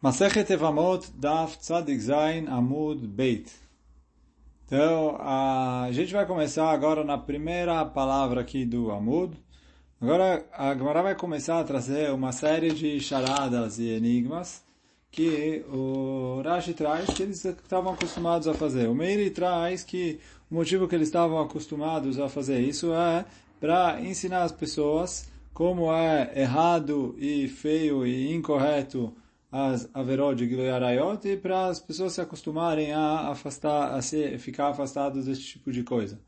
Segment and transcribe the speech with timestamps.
[0.00, 3.50] Masechet Evamot Daf Tzadik Zain Amud Beit.
[4.64, 9.36] Então, a gente vai começar agora na primeira palavra aqui do Amud.
[10.00, 14.62] Agora, a Gemara vai começar a trazer uma série de charadas e enigmas
[15.10, 18.88] que o Rashi traz que eles estavam acostumados a fazer.
[18.88, 23.24] O Meiri traz que o motivo que eles estavam acostumados a fazer isso é
[23.58, 29.12] para ensinar as pessoas como é errado e feio e incorreto
[29.50, 34.36] as averot de Giloy Arayot e para as pessoas se acostumarem a afastar, a se,
[34.38, 36.20] ficar afastados desse tipo de coisa.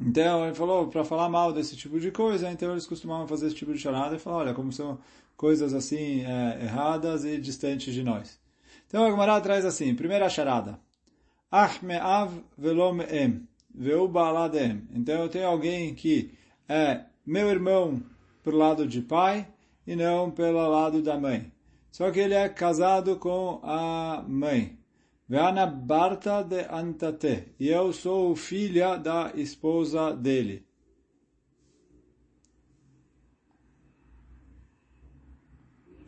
[0.00, 3.56] Então, ele falou, para falar mal desse tipo de coisa, então eles costumavam fazer esse
[3.56, 4.98] tipo de charada e falar, olha, como são
[5.36, 8.38] coisas assim é, erradas e distantes de nós.
[8.86, 10.78] Então, a Gemara traz assim, primeira charada.
[11.50, 14.86] Ach me'av velo me'em, veu baaladem.
[14.94, 16.32] Então, eu tenho alguém que
[16.68, 18.00] é meu irmão
[18.44, 19.48] pelo lado de pai
[19.86, 21.50] e não pelo lado da mãe.
[21.90, 24.78] Só que ele é casado com a mãe.
[25.28, 27.54] Veana Barta de Antate.
[27.60, 30.66] E eu sou filha da esposa dele.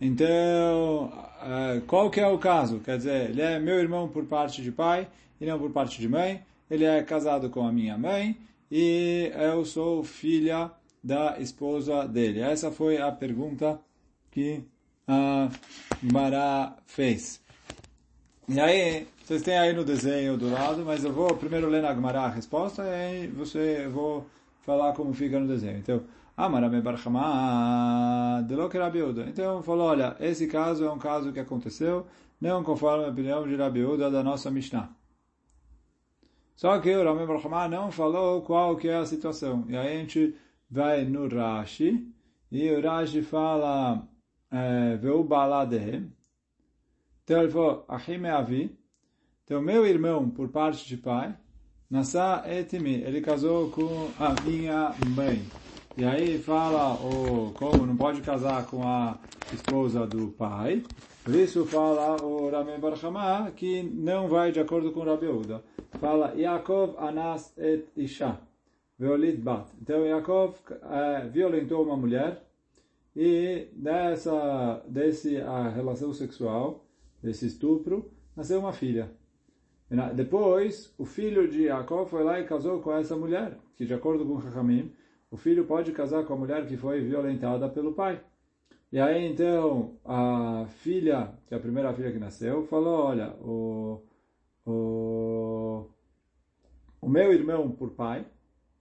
[0.00, 2.80] Então, eh, qual que é o caso?
[2.80, 5.06] Quer dizer, ele é meu irmão por parte de pai
[5.38, 6.42] e não por parte de mãe.
[6.70, 8.38] Ele é casado com a minha mãe
[8.70, 10.70] e eu sou filha
[11.04, 12.40] da esposa dele.
[12.40, 13.78] Essa foi a pergunta
[14.30, 14.64] que
[15.06, 15.48] a
[16.02, 17.40] Mara fez.
[18.48, 21.94] E aí, vocês têm aí no desenho do lado, mas eu vou primeiro ler na
[21.94, 24.26] Gemara a resposta e aí você, eu vou
[24.62, 25.78] falar como fica no desenho.
[25.78, 26.02] Então,
[26.36, 29.26] Amarame Barhamá de Rabiuda.
[29.28, 32.06] Então, falou, olha, esse caso é um caso que aconteceu,
[32.40, 34.88] não conforme a opinião de Rabiuda da nossa Mishnah.
[36.56, 39.64] Só que o Rami Barhamá não falou qual que é a situação.
[39.68, 40.34] E aí a gente
[40.70, 42.06] vai no Rashi,
[42.50, 44.06] e o Rashi fala
[45.00, 46.12] Veu Baladehem.
[47.24, 48.76] Então ele falou, Ahim Avi.
[49.44, 51.36] Então meu irmão, por parte de pai,
[51.90, 55.42] Nasa Etimi, ele casou com a minha mãe.
[55.96, 59.18] E aí fala, oh, como não pode casar com a
[59.52, 60.84] esposa do pai.
[61.24, 65.64] Por isso fala o Rami Barhamá que não vai de acordo com Rabi Uda.
[65.98, 68.38] Fala, Yaakov Anas et Isha.
[68.98, 69.68] Veolit Bat.
[69.82, 70.54] Então Yaakov
[70.90, 72.40] é, violentou uma mulher
[73.14, 76.86] e dessa desse a relação sexual,
[77.22, 79.10] desse estupro, nasceu uma filha.
[80.14, 84.24] Depois, o filho de Jacob foi lá e casou com essa mulher, que de acordo
[84.24, 84.92] com Hakamim,
[85.30, 88.20] o filho pode casar com a mulher que foi violentada pelo pai.
[88.92, 94.02] E aí então a filha, que é a primeira filha que nasceu, falou: Olha, o,
[94.64, 95.86] o,
[97.00, 98.26] o meu irmão por pai,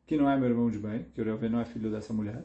[0.08, 2.44] que não é meu irmão de mãe, que o Reuven não é filho dessa mulher,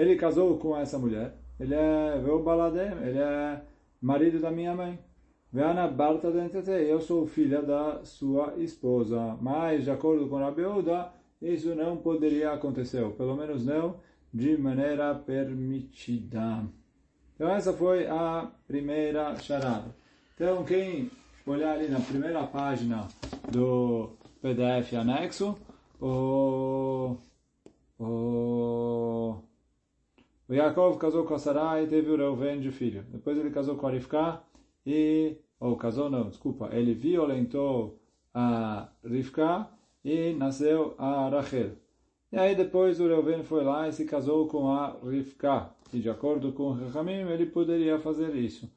[0.00, 3.60] ele casou com essa mulher, ele é Veu Baladem, ele é
[4.00, 4.98] marido da minha mãe.
[5.52, 9.36] Veana Barta Dentete, eu sou filha da sua esposa.
[9.42, 11.12] Mas, de acordo com a Beuda,
[11.42, 13.96] isso não poderia acontecer, pelo menos não
[14.32, 16.64] de maneira permitida.
[17.34, 19.94] Então, essa foi a primeira charada.
[20.34, 21.10] Então, quem
[21.44, 23.06] olhar ali na primeira página
[23.52, 25.58] do PDF anexo,
[26.00, 27.16] o,
[27.98, 29.49] o
[30.50, 33.04] o Yaakov casou com a Sarai e teve o Reuven de filho.
[33.08, 34.42] Depois ele casou com a Rivka
[34.84, 35.36] e...
[35.60, 36.70] Ou casou não, desculpa.
[36.72, 38.00] Ele violentou
[38.34, 39.68] a Rivka
[40.04, 41.76] e nasceu a Rachel.
[42.32, 45.70] E aí depois o Reuven foi lá e se casou com a Rivka.
[45.92, 48.68] E de acordo com o Rechamim, ele poderia fazer isso.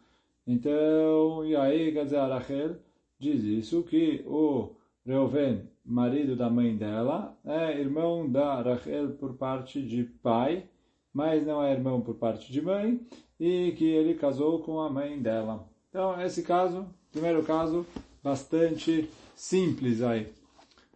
[0.45, 2.75] Então, e aí, quer dizer, a Rachel
[3.17, 9.81] diz isso, que o Reuven, marido da mãe dela, é irmão da Rachel por parte
[9.81, 10.67] de pai,
[11.13, 12.99] mas não é irmão por parte de mãe,
[13.39, 15.67] e que ele casou com a mãe dela.
[15.89, 17.85] Então, esse caso, primeiro caso,
[18.23, 20.33] bastante simples aí.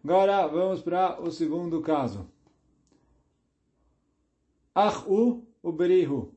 [0.02, 2.26] Agora, vamos para o segundo caso.
[4.74, 6.32] Achu uberihu.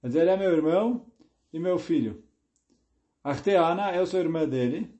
[0.00, 1.06] Quer dizer, ele é meu irmão
[1.52, 2.22] e meu filho.
[3.22, 4.90] Achteana, eu sou irmã dele.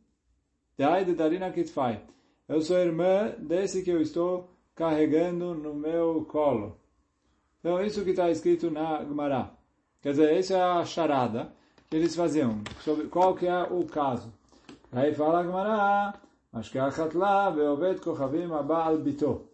[0.77, 2.05] Dai de Darina Kitfai.
[2.47, 6.79] Eu sou irmã desse que eu estou carregando no meu colo.
[7.61, 9.51] Então, isso que está escrito na Gemara.
[10.01, 11.53] Quer dizer, essa é a charada
[11.91, 12.63] que eles faziam.
[12.81, 14.33] Sobre qual que é o caso.
[14.93, 16.15] Aí fala a Gemara,
[16.53, 19.49] Mashkeachat la ve'ovet kochavim aba'al bito.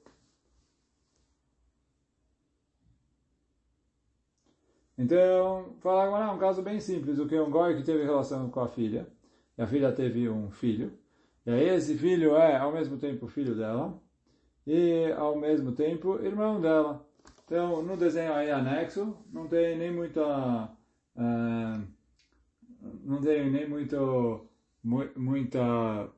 [4.96, 8.04] Então, fala agora é um caso bem simples, o que é um goi que teve
[8.04, 9.08] relação com a filha,
[9.58, 10.92] e a filha teve um filho,
[11.44, 14.00] e aí esse filho é ao mesmo tempo filho dela,
[14.64, 17.04] e ao mesmo tempo irmão dela.
[17.44, 20.70] Então, no desenho aí anexo, não tem nem muita...
[21.16, 21.84] Uh,
[23.04, 24.46] não tenho nem muito,
[25.16, 26.10] muita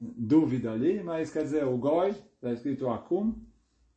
[0.00, 3.34] dúvida ali, mas quer dizer, o Goi, está escrito Akum,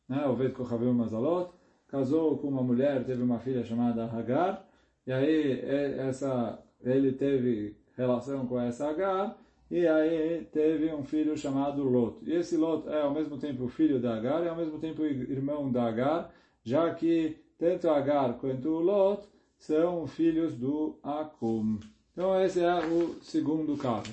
[0.08, 1.52] né, o Ved Kochavim Mazalot,
[1.86, 4.66] casou com uma mulher, teve uma filha chamada Hagar,
[5.06, 5.60] e aí
[5.98, 9.38] essa, ele teve relação com essa Hagar,
[9.70, 12.18] e aí teve um filho chamado Lot.
[12.24, 15.70] E esse Lot é ao mesmo tempo filho da Agar e ao mesmo tempo irmão
[15.70, 16.30] da Agar,
[16.64, 19.26] já que tanto Agar quanto Lot
[19.58, 21.78] são filhos do Akum.
[22.12, 24.12] Então esse é o segundo caso.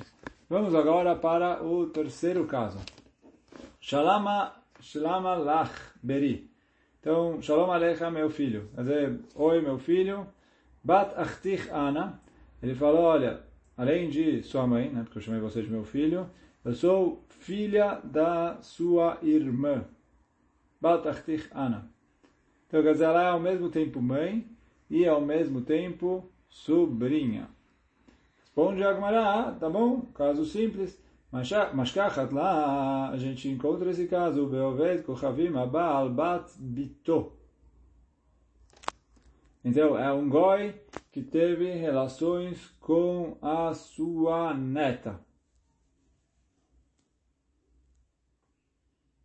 [0.49, 2.79] Vamos agora para o terceiro caso.
[3.79, 6.49] Shalama, Shalama Lach Beri.
[6.99, 8.69] Então, Shalom Alecha, meu filho.
[8.75, 10.27] Quer dizer, oi, meu filho.
[10.83, 12.21] Bat Achtich Ana.
[12.61, 13.41] Ele falou, olha,
[13.77, 16.29] além de sua mãe, né, porque eu chamei você de meu filho,
[16.65, 19.85] eu sou filha da sua irmã.
[20.81, 21.89] Baltachtich Ana.
[22.69, 24.47] Então, ela é ao mesmo tempo mãe
[24.87, 27.49] e ao mesmo tempo sobrinha.
[28.41, 30.01] Responde Agmará, tá bom?
[30.13, 30.95] Caso simples.
[31.31, 37.33] Mashkachat lá, a gente encontra esse caso, Beoved Kochavim Abal Bat Bito.
[39.65, 40.79] Então, é um goi
[41.11, 45.19] que teve relações com a sua neta.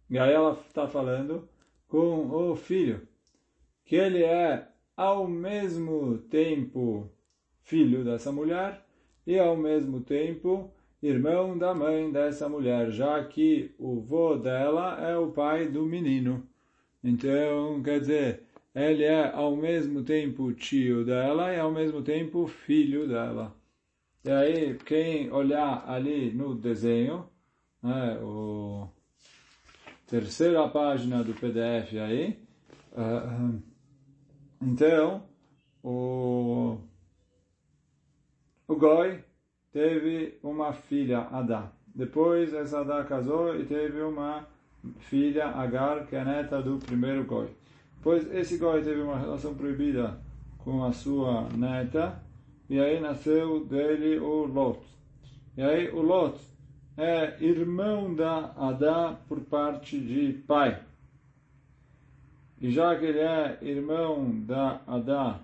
[0.09, 1.47] E aí ela está falando
[1.89, 3.07] com o filho,
[3.85, 4.67] que ele é
[4.97, 7.11] ao mesmo tempo
[7.63, 8.85] filho dessa mulher
[9.27, 10.71] e ao mesmo tempo
[11.03, 16.47] irmão da mãe dessa mulher, já que o vô dela é o pai do menino.
[17.03, 18.43] Então, quer dizer,
[18.75, 23.55] ele é ao mesmo tempo tio dela e ao mesmo tempo filho dela.
[24.25, 27.29] E aí, quem olhar ali no desenho,
[27.83, 28.89] né, o
[30.07, 32.39] terceira página do PDF aí,
[32.93, 33.63] uh,
[34.65, 35.23] então,
[35.83, 36.79] o,
[38.67, 39.23] o Goi
[39.73, 41.71] teve uma filha, Adá.
[41.95, 44.47] Depois, essa Adá casou e teve uma
[44.99, 47.49] filha, Agar, que é neta do primeiro Goi
[48.05, 50.21] pois esse Goi teve uma relação proibida
[50.59, 52.23] com a sua neta,
[52.69, 54.81] e aí nasceu dele o Lot.
[55.57, 56.39] E aí o Lot
[56.99, 60.81] é irmão da Adá por parte de pai.
[62.65, 65.39] E já que ele é irmão da Adá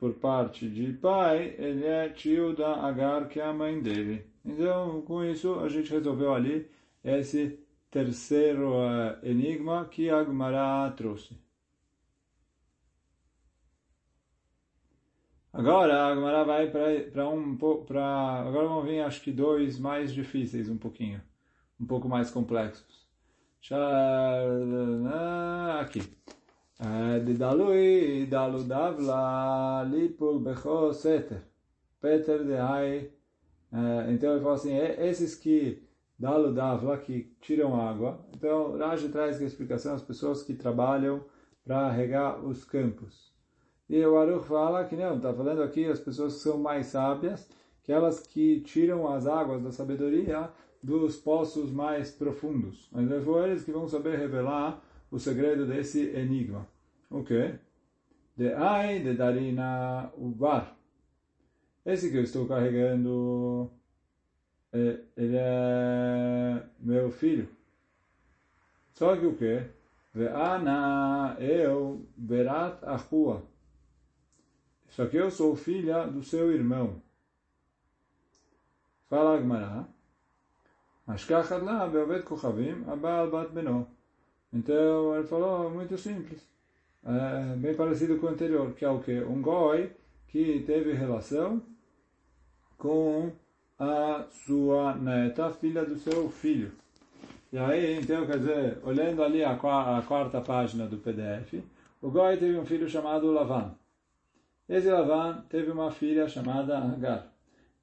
[0.00, 4.26] por parte de pai, ele é tio da Agar, que é a mãe dele.
[4.44, 6.68] Então, com isso, a gente resolveu ali
[7.04, 7.56] esse
[7.88, 11.38] terceiro uh, enigma que Agmará trouxe.
[15.52, 20.68] Agora a Gemara vai para um para agora vão vir acho que dois mais difíceis
[20.68, 21.22] um pouquinho,
[21.80, 23.06] um pouco mais complexos.
[25.80, 26.02] Aqui.
[27.24, 31.42] Didalui dalu davla lipul becho seter.
[32.00, 33.10] Peter de Hai.
[34.08, 35.82] Então ele fala assim, esses que
[36.18, 38.20] dalu davla que tiram água.
[38.34, 41.24] Então Raj traz a explicação as pessoas que trabalham
[41.64, 43.34] para regar os campos.
[43.88, 47.48] E o Aruch fala que não, está falando aqui as pessoas que são mais sábias,
[47.82, 50.50] que elas que tiram as águas da sabedoria
[50.82, 52.88] dos poços mais profundos.
[52.92, 56.66] Mas é eles que vão saber revelar o segredo desse enigma.
[57.10, 57.54] O que?
[58.36, 60.76] De ai de darina uvar.
[61.84, 63.70] Esse que eu estou carregando,
[64.72, 67.48] é, ele é meu filho.
[68.92, 69.62] Só que o que?
[70.14, 73.42] Ve'ana eu verat ahua.
[74.88, 77.02] Só que eu sou filha do seu irmão.
[79.08, 79.86] Fala Agmará.
[81.06, 83.95] Ashkachat la beovet kochavim abal bat beno.
[84.56, 86.46] Então ele falou, muito simples.
[87.04, 89.20] É, bem parecido com o anterior, que é o que?
[89.20, 89.92] Um goi
[90.28, 91.62] que teve relação
[92.76, 93.30] com
[93.78, 96.72] a sua neta, filha do seu filho.
[97.52, 101.62] E aí, então, quer dizer, olhando ali a, a quarta página do PDF,
[102.02, 103.74] o goi teve um filho chamado Lavan.
[104.68, 107.32] Esse Lavan teve uma filha chamada Agar.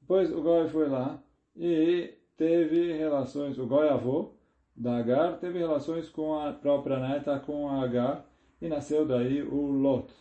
[0.02, 1.18] Depois o Goi foi lá
[1.56, 4.34] e teve relações, o Goi avô
[4.76, 8.26] da Agar teve relações com a própria neta, com a Agar,
[8.62, 10.12] e nasceu daí o Lot.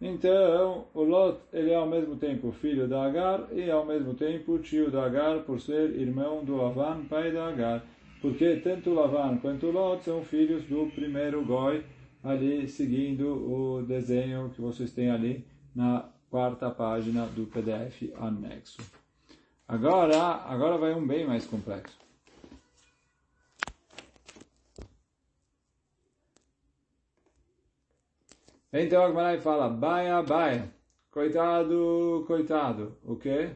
[0.00, 4.58] Então, o Lot, ele é ao mesmo tempo filho da Agar e ao mesmo tempo
[4.58, 7.84] tio da Agar, por ser irmão do Lavan, pai da Agar.
[8.22, 11.84] Porque tanto Lavan quanto Lot são filhos do primeiro Goi,
[12.24, 18.80] ali seguindo o desenho que vocês têm ali na quarta página do PDF anexo.
[19.68, 21.98] Agora, agora vai um bem mais complexo.
[28.72, 30.72] Então a Agmarai fala, baia, baia,
[31.10, 33.50] coitado, coitado, o quê?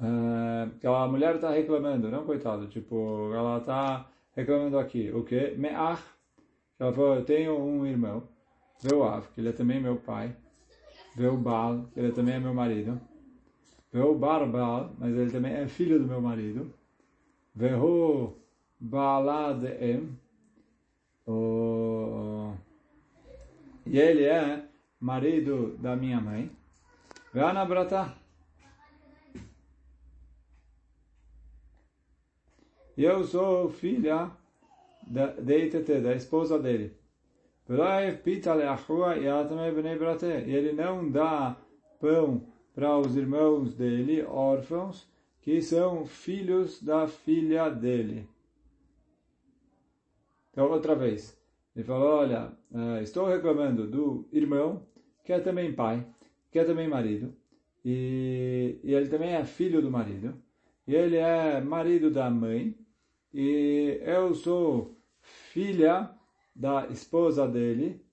[0.00, 5.50] Uh, aquela mulher está reclamando, não coitado, tipo, ela está reclamando aqui, o que?
[5.58, 6.02] Me'ach,
[6.78, 8.26] ela falou, eu tenho um irmão,
[8.82, 10.34] Veuav, que ele é também meu pai,
[11.14, 12.98] Veubal, que ele também é meu marido,
[13.92, 16.72] Veubarbal, mas ele também é filho do meu marido,
[17.54, 18.34] Vehu
[18.80, 20.16] Baladem,
[23.86, 24.64] e ele é
[24.98, 26.50] marido da minha mãe,
[27.32, 28.14] Veana Brata,
[32.96, 34.30] eu sou filha
[35.06, 36.98] da, de da esposa dele.
[37.68, 37.72] E
[40.54, 41.56] ele não dá
[42.00, 45.08] pão para os irmãos dele, órfãos,
[45.40, 48.28] que são filhos da filha dele.
[50.50, 51.39] Então, outra vez,
[51.80, 54.86] ele falou, olha, eh, estou reclamando do irmão,
[55.24, 56.06] que é também pai,
[56.50, 57.34] que é também marido,
[57.82, 60.34] e, e ele também é filho do marido,
[60.86, 62.76] e ele é marido da mãe,
[63.32, 66.10] e eu sou filha
[66.54, 68.04] da esposa dele,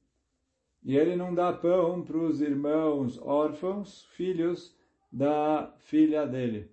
[0.82, 4.78] e ele não dá pão para os irmãos órfãos, filhos
[5.12, 6.72] da filha dele.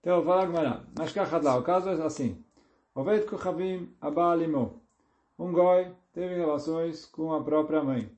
[0.00, 2.42] Então, fala Gmará, mas o caso é assim.
[2.94, 4.85] Oved Kuchavim Abalimo.
[5.38, 8.10] Um goi teve relações com a própria mãe.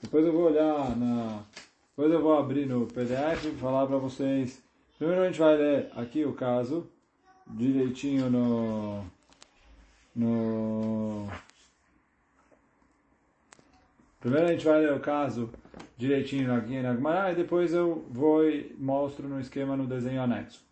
[0.00, 1.44] Depois eu vou olhar na...
[1.90, 4.62] Depois eu vou abrir no PDF e falar para vocês.
[4.96, 6.90] Primeiro a gente vai ler aqui o caso
[7.46, 9.04] direitinho no,
[10.16, 11.28] no...
[14.18, 15.50] Primeiro a gente vai ler o caso
[15.98, 20.64] direitinho aqui na Gemara e depois eu vou e mostro no esquema no desenho anexo.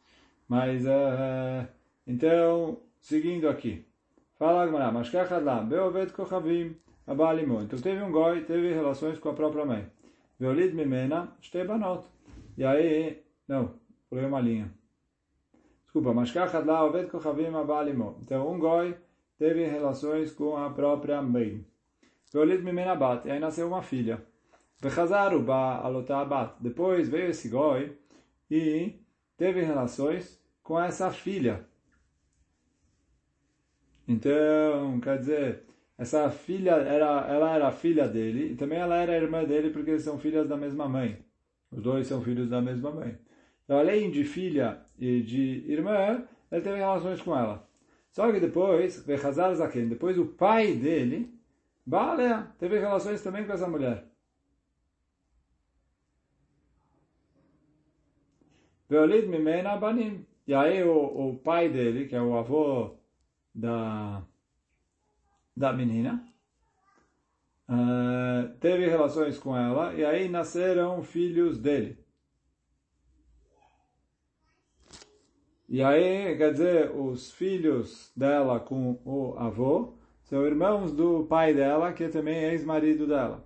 [0.48, 1.68] Mas, uh,
[2.06, 3.84] então, seguindo aqui.
[4.40, 6.74] Fala Gemara, Mashkachadlam, Beovet Kochavim,
[7.06, 7.60] Abalimo.
[7.60, 9.86] Então teve um goi, teve relações com a própria mãe.
[10.38, 12.06] Veolid Mimena, Shtebanot.
[12.56, 13.74] E aí, não,
[14.08, 14.72] pulei uma linha.
[15.84, 18.16] Desculpa, Mashkachad la Oved Kochavim Abalimo.
[18.22, 18.96] Então, um goi
[19.38, 21.62] teve relações com a própria mãe.
[22.32, 23.28] Veolid Mimena Bat.
[23.28, 24.24] E aí nasceu uma filha.
[24.80, 26.54] Vechazaru Ba Alotabat.
[26.60, 27.94] Depois veio esse goi
[28.50, 28.94] e
[29.36, 31.68] teve relações com essa filha.
[34.10, 35.62] Então, quer dizer,
[35.96, 40.02] essa filha era, ela era filha dele e também ela era irmã dele porque eles
[40.02, 41.24] são filhas da mesma mãe.
[41.70, 43.16] Os dois são filhos da mesma mãe.
[43.64, 47.64] Então, além de filha e de irmã, ele teve relações com ela.
[48.10, 51.32] Só que depois, Bechazar Zaken, depois o pai dele,
[51.86, 54.04] Balea, teve relações também com essa mulher.
[58.88, 60.26] Veolid Mimena Banim.
[60.48, 62.98] E aí o, o pai dele, que é o avô
[63.54, 64.22] da,
[65.56, 66.24] da menina,
[67.68, 71.98] uh, teve relações com ela, e aí nasceram filhos dele.
[75.68, 81.92] E aí, quer dizer, os filhos dela com o avô são irmãos do pai dela,
[81.92, 83.44] que também é ex-marido dela.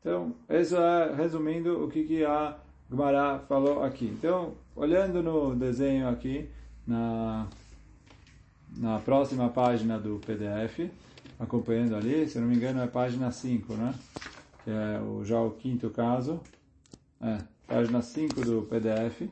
[0.00, 2.58] Então, isso é, resumindo, o que, que a
[2.90, 4.04] Gmará falou aqui.
[4.06, 6.50] Então, olhando no desenho aqui,
[6.86, 7.48] na,
[8.76, 10.90] na próxima página do PDF,
[11.38, 13.94] acompanhando ali, se não me engano é página 5, né?
[14.64, 16.40] Que é o, já o quinto caso.
[17.20, 19.28] É, página 5 do PDF.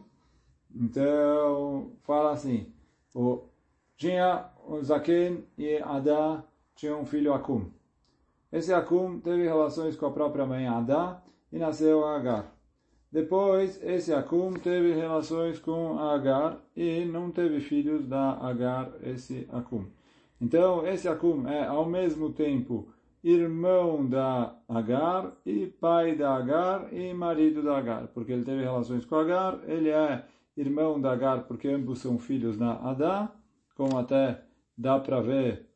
[0.75, 2.73] Então, fala assim,
[3.15, 3.43] o,
[3.97, 6.43] tinha o Zaken e Adá
[6.75, 7.71] tinham um filho Akum.
[8.51, 12.52] Esse Akum teve relações com a própria mãe Adá e nasceu Agar.
[13.13, 19.85] Depois, esse Akum teve relações com Agar e não teve filhos da Agar, esse Akum.
[20.41, 22.89] Então, esse Akum é ao mesmo tempo
[23.23, 29.05] irmão da Agar e pai da Agar e marido da Agar, porque ele teve relações
[29.05, 30.25] com Agar, ele é
[30.57, 33.31] irmão da Agar, porque ambos são filhos da Adá,
[33.77, 34.43] como até
[34.77, 35.67] dá para ver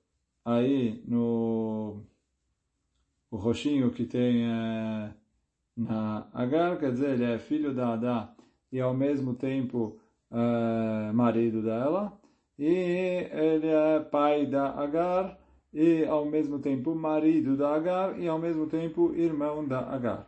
[0.42, 2.02] aí no
[3.30, 5.10] o roxinho que tem é,
[5.76, 8.32] na Agar, quer dizer, ele é filho da Adá
[8.72, 9.98] e ao mesmo tempo
[10.30, 12.12] é, marido dela,
[12.58, 15.38] e ele é pai da Agar
[15.72, 20.26] e ao mesmo tempo marido da Agar e ao mesmo tempo irmão da Agar.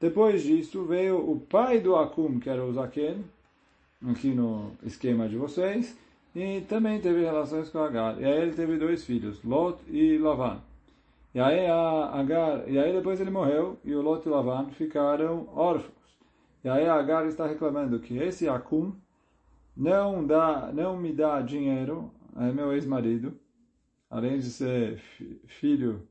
[0.00, 3.24] Depois disso veio o pai do Akum, que era o Zaken,
[4.10, 5.96] aqui no esquema de vocês,
[6.34, 8.20] e também teve relações com Agar.
[8.20, 10.60] E aí ele teve dois filhos, Lot e Lavan.
[11.34, 15.48] E aí a Agar, e aí depois ele morreu e o Lot e Lavan ficaram
[15.54, 16.18] órfãos.
[16.62, 18.94] E aí a Agar está reclamando que esse Akum
[19.76, 23.34] não dá, não me dá dinheiro, é meu ex-marido,
[24.10, 24.98] além de ser
[25.46, 26.06] filho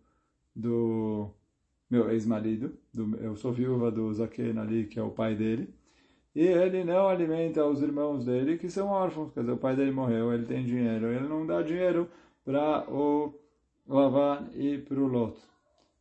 [0.55, 1.29] do
[1.89, 2.73] meu ex-marido,
[3.19, 5.73] eu sou viúva do Zaken ali, que é o pai dele.
[6.35, 9.91] e ele não alimenta os irmãos dele que são órfãos, quer dizer, o pai dele
[9.91, 12.09] morreu, ele tem dinheiro, ele não dá dinheiro
[12.45, 13.33] para o
[13.87, 15.37] Lavan e para o Lot.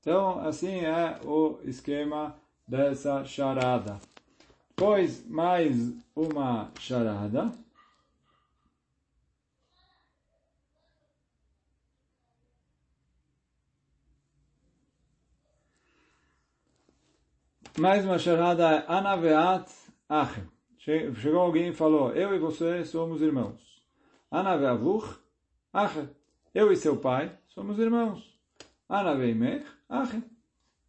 [0.00, 3.98] Então, assim é o esquema dessa charada.
[4.76, 7.52] Pois mais uma charada.
[17.78, 19.70] Mais uma charada é Anaveat
[20.08, 20.46] Achem.
[20.78, 23.82] Chegou alguém e falou, eu e você somos irmãos.
[24.30, 25.18] Anaveavuch
[25.72, 26.08] Achem.
[26.54, 28.38] Eu e seu pai somos irmãos.
[28.88, 30.08] Ana Beimer, ah,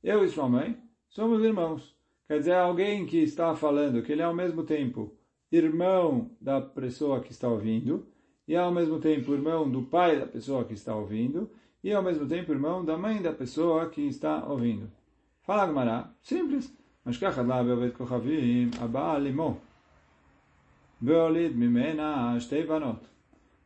[0.03, 0.77] eu e sua mãe
[1.10, 1.96] somos irmãos.
[2.27, 5.12] Quer dizer, alguém que está falando que ele é ao mesmo tempo
[5.51, 8.08] irmão da pessoa que está ouvindo,
[8.48, 11.50] e ao mesmo tempo irmão do pai da pessoa que está ouvindo,
[11.84, 14.89] e ao mesmo tempo irmão da mãe da pessoa que está ouvindo.
[15.44, 16.10] Fala, Gmará.
[16.22, 16.74] Simples.
[17.03, 17.18] Mas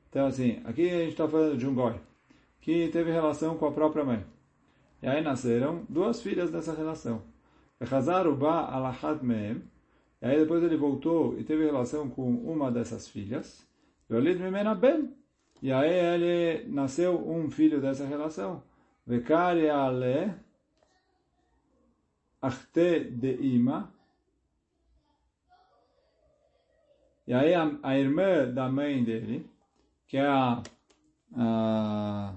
[0.09, 1.95] Então, assim, aqui a gente está falando de um goi
[2.65, 4.25] que teve relação com a própria mãe.
[4.99, 7.21] E aí nasceram duas filhas dessa relação.
[7.79, 7.85] E
[10.25, 13.63] aí depois ele voltou e teve relação com uma dessas filhas.
[14.09, 18.63] E aí ele nasceu um filho dessa relação.
[19.05, 20.33] Vekari ale
[22.41, 23.93] achte de ima.
[27.27, 29.47] E aí a, a, irmã da mãe dele,
[30.07, 30.63] que é a,
[31.35, 32.33] a,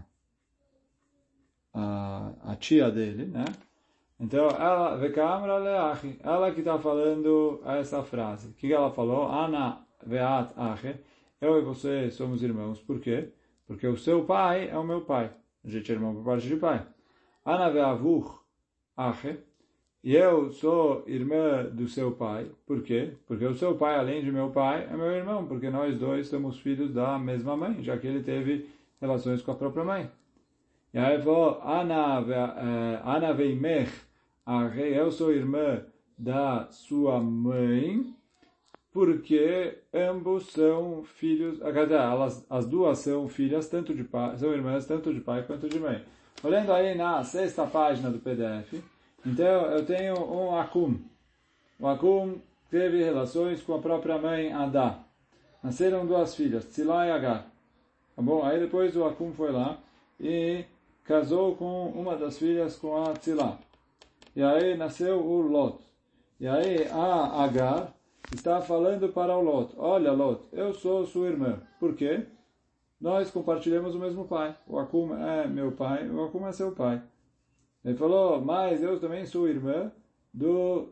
[1.79, 3.45] a, a tia dele, né?
[4.19, 8.49] Então, ela, vekamra leachi, ela que está falando essa frase.
[8.49, 9.31] O que ela falou?
[9.31, 10.97] Ana veat ache,
[11.41, 12.81] eu e você somos irmãos.
[12.81, 13.29] Por quê?
[13.67, 15.31] Porque o seu pai é o meu pai.
[15.65, 16.85] A gente é irmão por parte de pai.
[17.45, 18.29] Ana veavuch
[18.97, 19.39] ache,
[20.03, 22.51] e eu sou irmã do seu pai.
[22.67, 23.13] Por quê?
[23.27, 26.59] Porque o seu pai, além de meu pai, é meu irmão, porque nós dois somos
[26.59, 28.69] filhos da mesma mãe, já que ele teve
[29.01, 30.11] relações com a própria mãe.
[30.93, 32.25] E aí falou, Ana
[33.29, 33.93] eh, veimech,
[34.77, 35.83] eu sou irmã
[36.17, 38.15] da sua mãe,
[38.93, 44.53] porque ambos são filhos, quer dizer, elas, as duas são filhas, tanto de pai, são
[44.53, 46.03] irmãs tanto de pai quanto de mãe.
[46.43, 48.83] Olhando aí na sexta página do PDF,
[49.27, 50.99] então, eu tenho um Akum.
[51.79, 55.01] O Akum teve relações com a própria mãe Adá.
[55.63, 57.47] Nasceram duas filhas, Tzilá e Agar.
[58.15, 58.45] Tá bom?
[58.45, 59.79] Aí depois o Akum foi lá
[60.21, 60.65] e
[61.09, 63.59] casou com uma das filhas com a Tzilá.
[64.37, 65.83] E aí nasceu o Lot.
[66.39, 67.95] E aí a Agar
[68.33, 71.63] está falando para o Lot, olha Lot, eu sou sua irmã.
[71.81, 72.27] Por quê?
[73.01, 74.55] Nós compartilhamos o mesmo pai.
[74.67, 77.03] O Akum é meu pai, o Akum é seu pai.
[77.83, 79.91] Ele falou, mas eu também sou irmã
[80.33, 80.91] do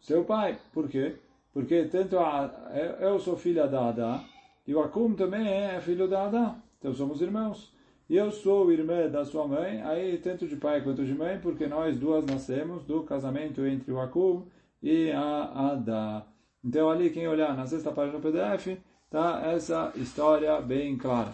[0.00, 0.58] seu pai.
[0.72, 1.14] Por quê?
[1.52, 2.50] Porque tanto a,
[2.98, 4.24] eu sou filha da Adá
[4.66, 6.56] e o Akum também é filho da Adá.
[6.80, 7.71] Então somos irmãos.
[8.12, 11.66] E eu sou irmã da sua mãe, aí tanto de pai quanto de mãe, porque
[11.66, 14.44] nós duas nascemos do casamento entre o Akum
[14.82, 16.26] e a Adá.
[16.62, 21.32] Então ali, quem olhar na sexta página do PDF, tá essa história bem clara.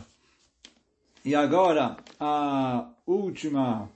[1.24, 3.90] E agora, a última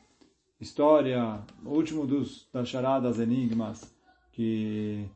[0.61, 3.95] história, o último dos, das charadas enigmas,
[4.33, 5.07] que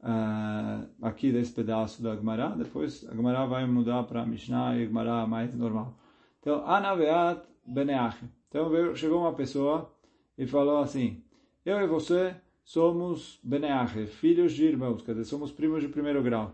[0.00, 5.24] uh, aqui desse pedaço da Gemara, depois a Gemara vai mudar para Mishnah e Gemara
[5.24, 6.01] mais normal.
[6.42, 8.18] Então, Anaveat Beneach.
[8.48, 9.90] Então chegou uma pessoa
[10.36, 11.22] e falou assim,
[11.64, 16.52] eu e você somos Beneach, filhos de irmãos, quer dizer, somos primos de primeiro grau.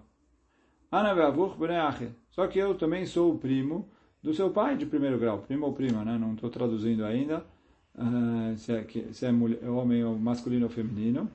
[0.92, 2.06] Anaveavuch Beneach.
[2.30, 3.88] Só que eu também sou o primo
[4.22, 6.18] do seu pai de primeiro grau, primo ou prima, né?
[6.18, 7.44] não estou traduzindo ainda
[7.94, 11.30] uh, se, é, se é mulher, homem ou masculino ou feminino.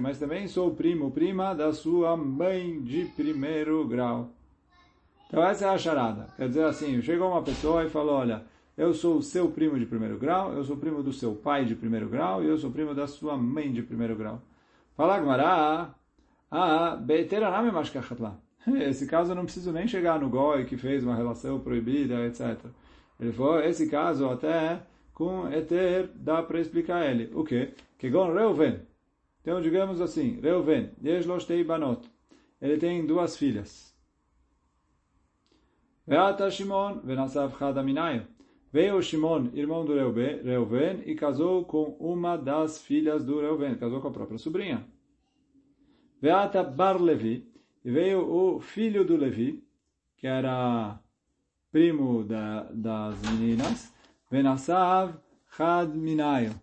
[0.00, 4.30] Mas também sou primo, prima da sua mãe de primeiro grau.
[5.32, 6.26] Então essa é a charada.
[6.36, 8.42] Quer dizer assim, chegou uma pessoa e falou, olha,
[8.76, 11.74] eu sou o seu primo de primeiro grau, eu sou primo do seu pai de
[11.74, 14.42] primeiro grau e eu sou primo da sua mãe de primeiro grau.
[14.94, 15.94] Fala Gmará,
[16.50, 18.38] ah, Beiteraname Mashkachatla.
[18.86, 22.58] Esse caso eu não preciso nem chegar no Goi que fez uma relação proibida, etc.
[23.18, 24.82] Ele falou, esse caso até
[25.14, 27.30] com Eter dá para explicar ele.
[27.34, 27.72] O quê?
[27.96, 28.80] Que gon Reuven.
[29.40, 32.06] Então, digamos assim, Reuven, Yeshloshtei Banot.
[32.60, 33.91] Ele tem duas filhas.
[36.06, 38.26] Veata Shimon, Venasav Chadaminayo.
[38.72, 44.08] Veio Shimon, irmão do Reuven, e casou com uma das filhas do Reuven, casou com
[44.08, 44.86] a própria sobrinha.
[46.20, 47.46] Veata Bar Levi,
[47.84, 49.62] e veio o filho do Levi,
[50.16, 50.98] que era
[51.70, 53.92] primo da, das meninas,
[54.30, 55.14] Venasav
[55.58, 56.54] Had Minayo.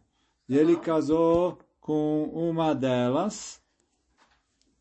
[0.48, 3.62] E ele casou com uma delas,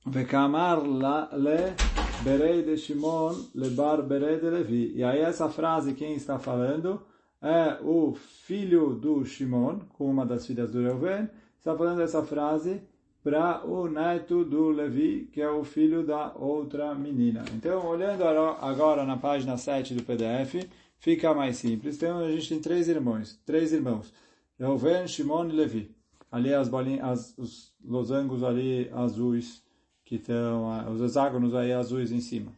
[0.07, 4.93] Vekamar le berei de Shimon lebar berei de Levi.
[4.95, 7.01] E aí essa frase, quem está falando
[7.41, 11.29] é o filho do Shimon, com uma das filhas do Reuven,
[11.59, 12.83] está falando essa frase
[13.23, 17.45] para o neto do Levi, que é o filho da outra menina.
[17.55, 20.67] Então, olhando agora na página 7 do PDF,
[20.99, 21.97] fica mais simples.
[21.97, 24.13] Então, a gente tem três irmãos, três irmãos,
[24.59, 25.97] Reuven, Shimon e Levi.
[26.31, 29.63] Ali as bolinhas, as, os losangos ali azuis,
[30.09, 32.51] que estão, os hexágonos aí azuis em cima.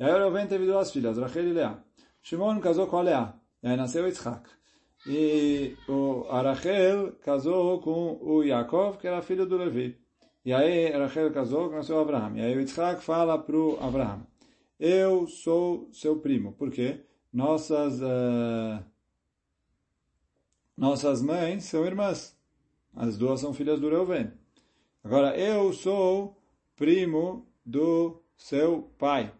[0.00, 1.80] E aí Reuven teve duas filhas, Rachel e Leah.
[2.20, 4.50] Shimon casou com a Leah, e aí nasceu Yitzhak.
[5.06, 9.96] E o Arachel casou com o Yaakov, que era filho do Levi.
[10.44, 12.36] E aí Rachel casou seu Abraham.
[12.36, 14.26] E aí o Yitzhak fala para o Abraham,
[14.80, 16.52] eu sou seu primo.
[16.54, 17.04] Por quê?
[17.32, 18.84] Nossas, uh,
[20.76, 22.36] nossas mães são irmãs.
[22.96, 24.32] As duas são filhas do Reuven.
[25.04, 26.37] Agora, eu sou
[26.78, 29.32] primo do seu pai.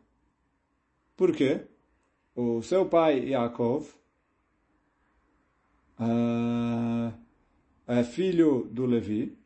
[1.17, 1.63] Por quê?
[2.35, 3.89] O seu pai, Yaakov,
[5.99, 7.13] uh,
[7.87, 9.39] é filho do Levi,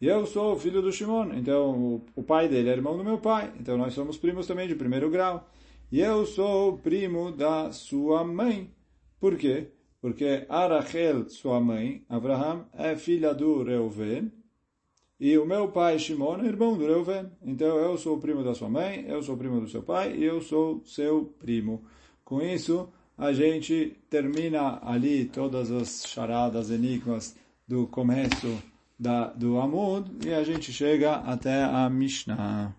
[0.00, 3.18] e eu sou filho do Shimon, então o, o, pai dele é irmão do meu
[3.18, 5.48] pai, então nós somos primos também de primeiro grau.
[5.92, 8.72] E eu sou primo da sua mãe.
[9.20, 9.68] Por quê?
[10.00, 14.32] Porque Arachel, sua mãe, Abraham, é filha do Reuven,
[15.24, 17.30] e o meu pai Shimon é irmão do Reuven.
[17.44, 20.16] Então eu sou o primo da sua mãe, eu sou o primo do seu pai,
[20.16, 21.84] e eu sou seu primo.
[22.24, 27.36] Com isso, a gente termina ali todas as charadas, enigmas
[27.68, 28.60] do começo
[28.98, 32.74] da, do Amud e a gente chega até a Mishnah.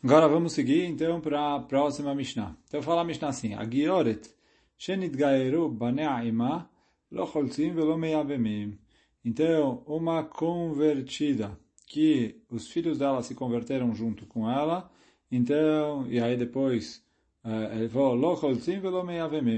[0.00, 2.56] Agora vamos seguir então para a próxima Mishnah.
[2.68, 4.30] Então fala a Mishnah assim: Agioret
[4.78, 6.68] shenitgaeru bane'aima
[7.10, 8.85] lo cholzim velo meyavemim.
[9.26, 14.88] Então, uma convertida que os filhos dela se converteram junto com ela,
[15.28, 17.04] então, e aí depois
[17.42, 18.38] eh, falou,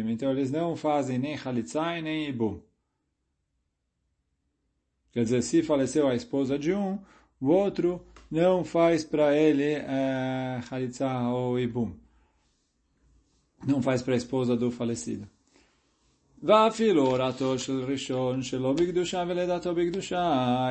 [0.09, 2.63] então eles não fazem nem Chalitzai nem Ibum.
[5.13, 6.99] Quer dizer, se faleceu a esposa de um,
[7.39, 11.95] o outro não faz para ele é, Chalitzah ou Ibum.
[13.67, 15.29] Não faz para a esposa do falecido.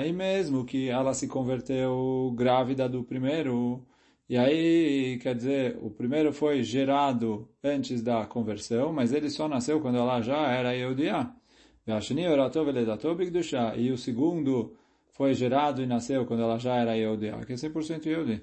[0.01, 3.85] E mesmo que ela se converteu grávida do primeiro,
[4.29, 9.81] e aí, quer dizer, o primeiro foi gerado antes da conversão, mas ele só nasceu
[9.81, 11.33] quando ela já era Yehudiá.
[11.85, 11.91] E
[13.91, 14.73] o segundo
[15.11, 18.41] foi gerado e nasceu quando ela já era Yehudiá, que é 100% Yehudi.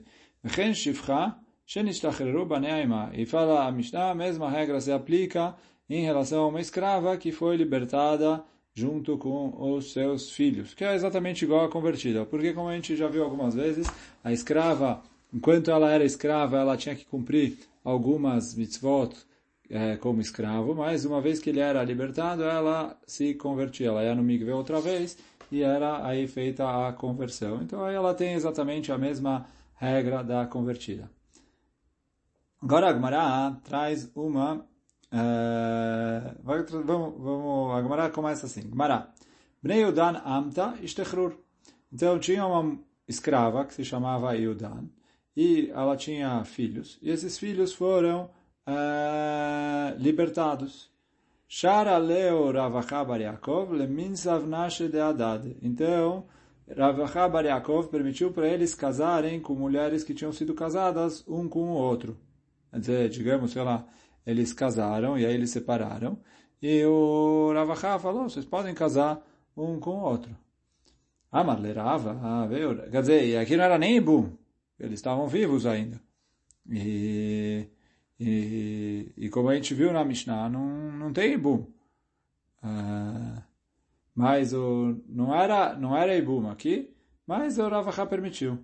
[3.14, 5.56] E fala a Mishnah, a mesma regra se aplica
[5.88, 8.42] em relação a uma escrava que foi libertada
[8.74, 12.96] junto com os seus filhos, que é exatamente igual à convertida, porque como a gente
[12.96, 13.86] já viu algumas vezes,
[14.22, 15.02] a escrava
[15.34, 19.16] Enquanto ela era escrava, ela tinha que cumprir algumas mitzvot
[19.68, 23.88] é, como escravo, mas uma vez que ele era libertado, ela se convertia.
[23.88, 25.18] Ela ia no mikve outra vez
[25.50, 27.60] e era aí feita a conversão.
[27.62, 29.44] Então aí ela tem exatamente a mesma
[29.74, 31.10] regra da convertida.
[32.62, 34.64] Agora a traz uma...
[36.42, 38.62] Vai, vamos, vamos, a Gemara começa assim.
[38.62, 39.08] Gemara.
[39.62, 41.34] Bnei Yudan Amta Ishtechrur.
[41.92, 44.88] Então tinha uma escrava que se chamava Yudan
[45.36, 48.30] e ela tinha filhos, e esses filhos foram
[48.68, 50.92] uh, libertados.
[51.48, 55.56] Shara leo Ravacha Bar Yaakov leminsav nashe de Adad.
[55.62, 56.26] Então,
[56.76, 61.70] Ravacha Bar Yaakov permitiu para eles casarem com mulheres que tinham sido casadas um com
[61.70, 62.16] o outro.
[62.70, 63.86] Quer dizer, digamos, sei lá,
[64.26, 66.18] eles casaram e aí eles separaram.
[66.60, 69.22] E o Ravacha falou, vocês podem casar
[69.56, 70.34] um com o outro.
[71.30, 72.76] Amar le Rava, ah, veio.
[72.90, 74.30] Quer dizer, aqui não era nem Ibum.
[74.78, 76.00] Eles estavam vivos ainda.
[76.70, 77.68] E,
[78.18, 81.66] e, e, como a gente viu na Mishnah, não, não tem Ibum.
[82.62, 83.42] Uh,
[84.14, 86.94] mas o, não era não era Ibum aqui,
[87.26, 88.58] mas o Ravaha permitiu.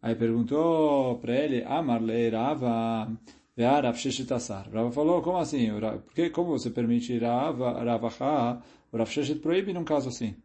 [0.00, 3.45] Aí perguntou para ele, Amarle Rava Rav Sheshitassar.
[3.58, 5.70] Rava falou, como assim?
[6.04, 10.36] Porque, como você permite Rava, Ravaha, Rav Sheshet proíbe num caso assim.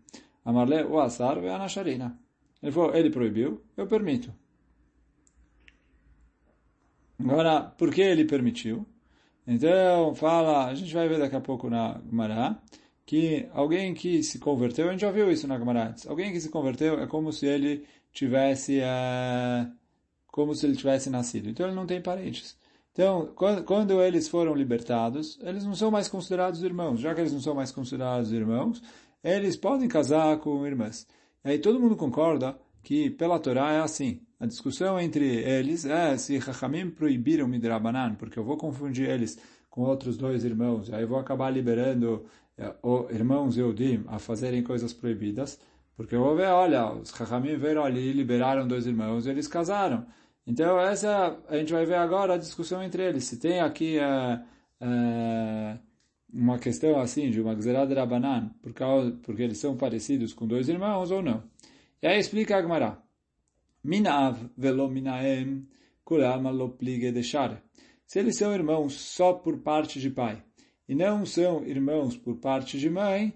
[0.45, 2.17] Amarle o Asar Veanasharina.
[2.63, 4.33] Ele falou, ele proibiu, eu permito.
[7.19, 8.85] Agora, por que ele permitiu?
[9.45, 12.61] Então, fala, a gente vai ver daqui a pouco na Gemara,
[13.05, 16.49] que alguém que se converteu, a gente já viu isso na Gemara alguém que se
[16.49, 19.67] converteu é como se ele tivesse, é,
[20.27, 21.49] como se ele tivesse nascido.
[21.49, 22.57] Então, ele não tem parentes.
[22.91, 26.99] Então, quando, eles foram libertados, eles não são mais considerados irmãos.
[26.99, 28.81] Já que eles não são mais considerados irmãos,
[29.23, 31.07] eles podem casar com irmãs.
[31.43, 34.21] E aí todo mundo concorda que pela Torá é assim.
[34.39, 39.83] A discussão entre eles é se Chachamim proibiram Midrabanan, porque eu vou confundir eles com
[39.83, 42.25] outros dois irmãos, aí eu vou acabar liberando
[42.57, 42.75] é,
[43.11, 45.57] irmãos Eudim a fazerem coisas proibidas,
[45.95, 50.05] porque eu vou ver, olha, os Chachamim viram ali e liberaram dois irmãos, eles casaram.
[50.45, 53.25] Então essa a gente vai ver agora a discussão entre eles.
[53.25, 54.41] Se tem aqui é,
[54.81, 55.77] é,
[56.33, 60.69] uma questão assim de uma Gzerad Rabanan, por causa, porque eles são parecidos com dois
[60.69, 61.43] irmãos ou não.
[62.01, 62.97] E aí explica a.
[63.83, 65.67] Minav velo minaem
[66.03, 67.63] kulama lo plige deixar.
[68.05, 70.43] Se eles são irmãos só por parte de pai
[70.87, 73.33] e não são irmãos por parte de mãe,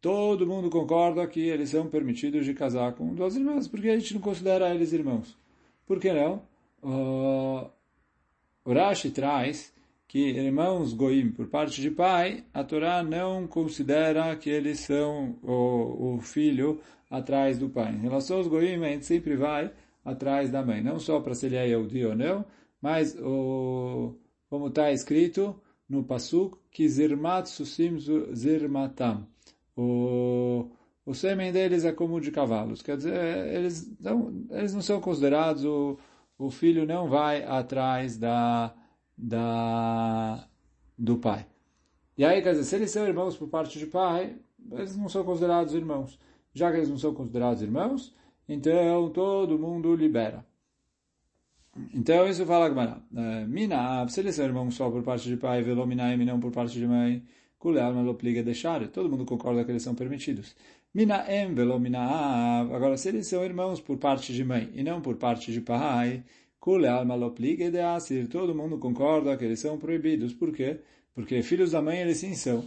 [0.00, 4.14] todo mundo concorda que eles são permitidos de casar com duas irmãs, porque a gente
[4.14, 5.36] não considera eles irmãos.
[5.86, 6.42] Por que não?
[6.82, 9.72] O Rashi traz
[10.06, 16.14] que irmãos goim por parte de pai, a Torá não considera que eles são o,
[16.14, 17.94] o filho atrás do pai.
[17.94, 19.72] Em relação aos goim, a gente sempre vai
[20.04, 22.44] atrás da mãe, não só para se ele é Yehudi ou não,
[22.80, 24.14] mas o,
[24.48, 27.98] como está escrito no Pasuk, que zirmat susim
[28.32, 29.26] zirmatam.
[29.76, 30.70] O,
[31.06, 33.14] o sêmen deles é como de cavalos, quer dizer,
[33.54, 35.98] eles não, eles não são considerados, o,
[36.38, 38.74] o filho não vai atrás da,
[39.16, 40.48] da,
[40.98, 41.46] do pai.
[42.16, 44.36] E aí, quer dizer, se eles são irmãos por parte de pai,
[44.72, 46.18] eles não são considerados irmãos.
[46.54, 48.14] Já que eles não são considerados irmãos,
[48.48, 50.46] então todo mundo libera.
[51.92, 53.00] Então isso fala Gmará.
[53.16, 56.78] É, Mina, se eles são irmãos só por parte de pai, velominaim não por parte
[56.78, 57.24] de mãe,
[57.58, 58.86] kulealma lopliga deixar.
[58.88, 60.54] Todo mundo concorda que eles são permitidos.
[60.94, 62.72] Mina velominav.
[62.72, 66.22] Agora, se eles são irmãos por parte de mãe e não por parte de pai,
[66.60, 68.28] kulealma lopliga de asir.
[68.28, 70.32] Todo mundo concorda que eles são proibidos.
[70.32, 70.78] Por quê?
[71.12, 72.64] Porque filhos da mãe eles sim são.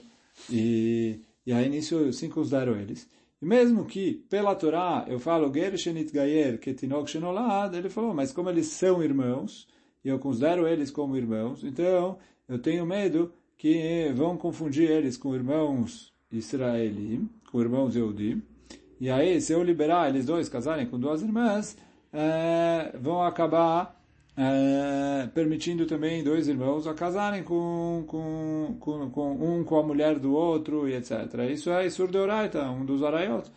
[0.51, 3.09] E, e aí nisso sim considero eles.
[3.41, 8.49] E mesmo que, pela Torá, eu falo Gershenit Gayer Ketinok Shenolad, ele falou, mas como
[8.49, 9.67] eles são irmãos,
[10.03, 12.17] e eu considero eles como irmãos, então
[12.49, 18.41] eu tenho medo que vão confundir eles com irmãos Israelim, com irmãos Eudim,
[18.99, 21.77] e aí, se eu liberar eles dois casarem com duas irmãs,
[22.11, 23.95] é, vão acabar
[24.35, 30.17] é, permitindo também dois irmãos a casarem com, com, com, com, um com a mulher
[30.17, 31.11] do outro e etc.
[31.51, 33.51] Isso é Isur de Oraita, um dos Arayot.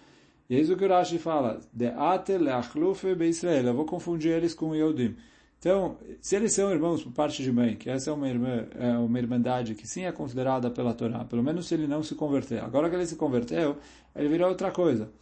[0.48, 4.32] E é isso que o Rashi fala, de ate leachlufe be Israel, eu vou confundir
[4.32, 5.16] eles com Yodim.
[5.60, 8.96] Então, se eles são irmãos por parte de mãe, que essa é uma, irmã, é
[8.96, 12.64] uma irmandade que sim é considerada pela Torá, pelo menos se ele não se converter.
[12.64, 13.76] Agora que ele se converteu,
[14.16, 15.12] ele virou outra coisa.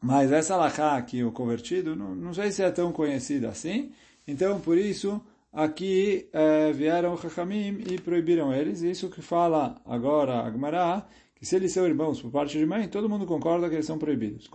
[0.00, 3.92] Mas essa alahá aqui, o convertido, não, não sei se é tão conhecida assim,
[4.28, 5.20] então, por isso,
[5.52, 8.82] aqui é, vieram Chachamim e proibiram eles.
[8.82, 13.08] Isso que fala agora Agmará, que se eles são irmãos por parte de mãe, todo
[13.08, 14.50] mundo concorda que eles são proibidos.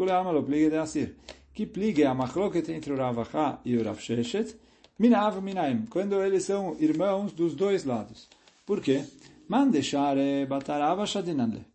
[1.54, 4.58] Que pligue a machloket entre o Ravacha e o Rav Sheshet,
[5.00, 8.28] minav minaim, quando eles são irmãos dos dois lados.
[8.66, 9.04] Por quê?
[9.48, 11.66] Mandeshare batarava shadinanle.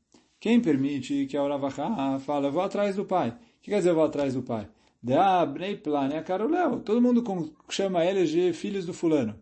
[0.40, 3.30] Quem permite que a Ravacha fala, eu vou atrás do pai.
[3.30, 4.68] O que quer dizer vou atrás do pai?
[5.02, 6.80] Bnei Plania Caroleu.
[6.80, 7.22] Todo mundo
[7.68, 9.34] chama eles de filhos do fulano.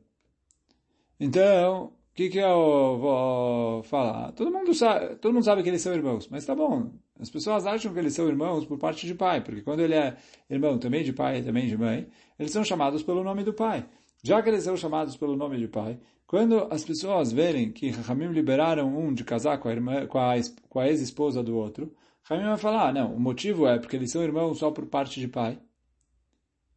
[1.18, 4.32] Então, o que, que eu vou falar?
[4.32, 6.90] Todo mundo, sabe, todo mundo sabe que eles são irmãos, mas tá bom.
[7.18, 10.16] As pessoas acham que eles são irmãos por parte de pai, porque quando ele é
[10.50, 13.86] irmão também de pai e também de mãe, eles são chamados pelo nome do pai.
[14.22, 18.28] Já que eles são chamados pelo nome de pai, quando as pessoas verem que Ramim
[18.28, 20.34] liberaram um de casar com a, irmã, com a,
[20.68, 24.10] com a ex-esposa do outro, Ramim vai falar, ah, não, o motivo é porque eles
[24.10, 25.58] são irmãos só por parte de pai.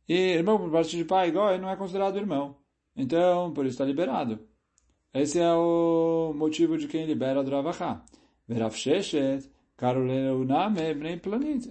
[0.08, 2.58] E irmão por parte de pai, igual, ele não é considerado irmão.
[2.96, 4.40] Então, por isso está liberado.
[5.14, 8.04] Esse é o motivo de quem libera do Ravachá.
[8.48, 9.50] Verav Sheshet.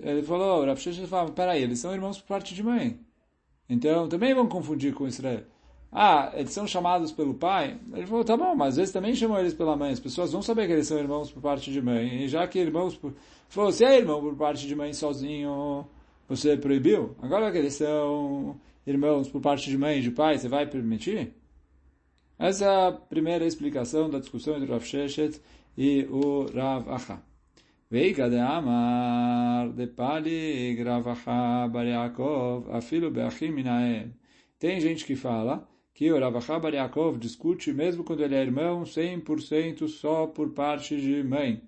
[0.03, 3.01] Ele falou, Rav Sheshet fala, peraí, eles são irmãos por parte de mãe.
[3.69, 5.42] Então, também vão confundir com Israel.
[5.90, 7.79] Ah, eles são chamados pelo pai?
[7.92, 9.92] Ele falou, tá bom, mas às vezes também chamam eles pela mãe.
[9.92, 12.25] As pessoas vão saber que eles são irmãos por parte de mãe.
[12.25, 13.09] E já que irmãos por...
[13.09, 13.16] Ele
[13.49, 15.87] falou, se é irmão por parte de mãe sozinho,
[16.29, 17.16] você proibiu?
[17.23, 21.33] Agora que eles são irmãos por parte de mãe e de pai, você vai permitir?
[22.38, 25.40] Essa é a primeira explicação da discussão entre Sheshet
[25.77, 27.21] e o Rav Acha.
[27.88, 34.12] Veika de Amar de Pali Rav Acha Bar Yaakov Afilo Beachim Minaem.
[34.59, 38.42] Tem gente que fala que o Rav Acha Bar Yaakov discute mesmo quando ele é
[38.42, 41.62] irmão 100% só por parte de mãe.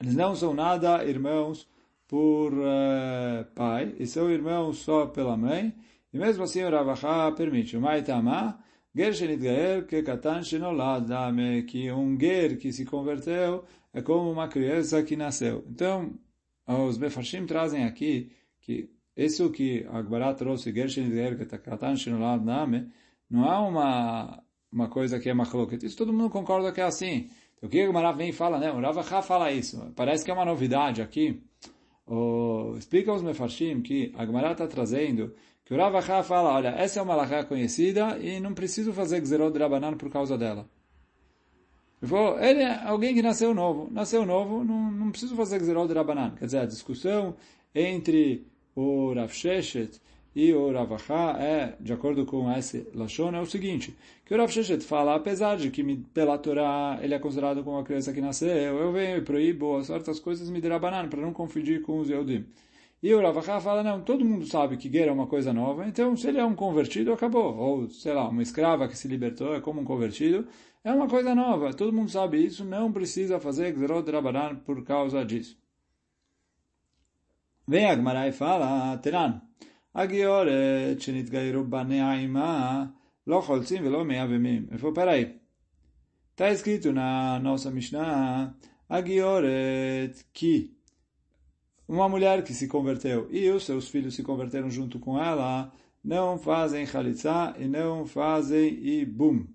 [0.00, 1.68] Eles não são nada irmãos
[2.08, 5.72] por uh, pai e seu irmão só pela mãe,
[6.12, 7.76] e mesmo assim o Ravacha permite.
[7.76, 8.58] O Maitama,
[8.92, 13.64] Ger Shenitgaer Kekatan Shenolad Dame, que um ger que se converteu
[13.94, 15.64] é como uma criança que nasceu.
[15.70, 16.18] Então,
[16.66, 22.90] os Befarshim trazem aqui que isso que Agbarat trouxe, Ger Shenitgaer Kekatan Shenolad Dame,
[23.30, 25.84] não é uma, uma coisa que é machloket.
[25.84, 27.30] Isso todo mundo concorda que é assim.
[27.56, 28.72] Então, o que Marav vem e fala, né?
[28.72, 29.92] O Rav fala isso.
[29.94, 31.40] Parece que é uma novidade aqui.
[32.76, 35.32] Explica os Mefarshim que a Gemara está trazendo
[35.64, 39.52] que o Rav fala, olha, essa é uma lahá conhecida e não preciso fazer Gzerot
[39.52, 40.68] de Rabanan por causa dela.
[42.04, 43.88] Ele falou, ele é alguém que nasceu novo.
[43.90, 46.32] Nasceu novo, não, não preciso fazer Gzerot de Rabanan.
[46.38, 47.34] Quer dizer, a discussão
[47.74, 49.98] entre o Rav Sheshet
[50.36, 54.50] e o Ravaha é, de acordo com esse Lashon, é o seguinte, que o Rav
[54.50, 58.48] Sheshet fala, apesar de que pela Torá ele é considerado como uma criança que nasceu,
[58.48, 62.44] eu venho e proíbo certas coisas me banana para não confundir com os Yehudim.
[63.02, 66.16] E o Ravaha fala, não, todo mundo sabe que guerra é uma coisa nova, então
[66.16, 67.56] se ele é um convertido, acabou.
[67.56, 70.46] Ou, sei lá, uma escrava que se libertou é como um convertido,
[70.84, 75.24] é uma coisa nova, todo mundo sabe isso, não precisa fazer Gzerot Rabanan por causa
[75.24, 75.58] disso.
[77.66, 79.40] Vem Agmarai fala, Teran,
[79.94, 82.94] Agioret shenitgairu baneaima
[83.26, 84.02] locholzim velo.
[84.12, 85.40] Ele falou, peraí,
[86.32, 88.54] está escrito na nossa Mishnah,
[88.86, 90.76] Agioret que
[91.88, 95.72] uma mulher que se converteu e os seus filhos se converteram junto com ela,
[96.04, 99.46] não fazem Khalitsa e não fazem ibum.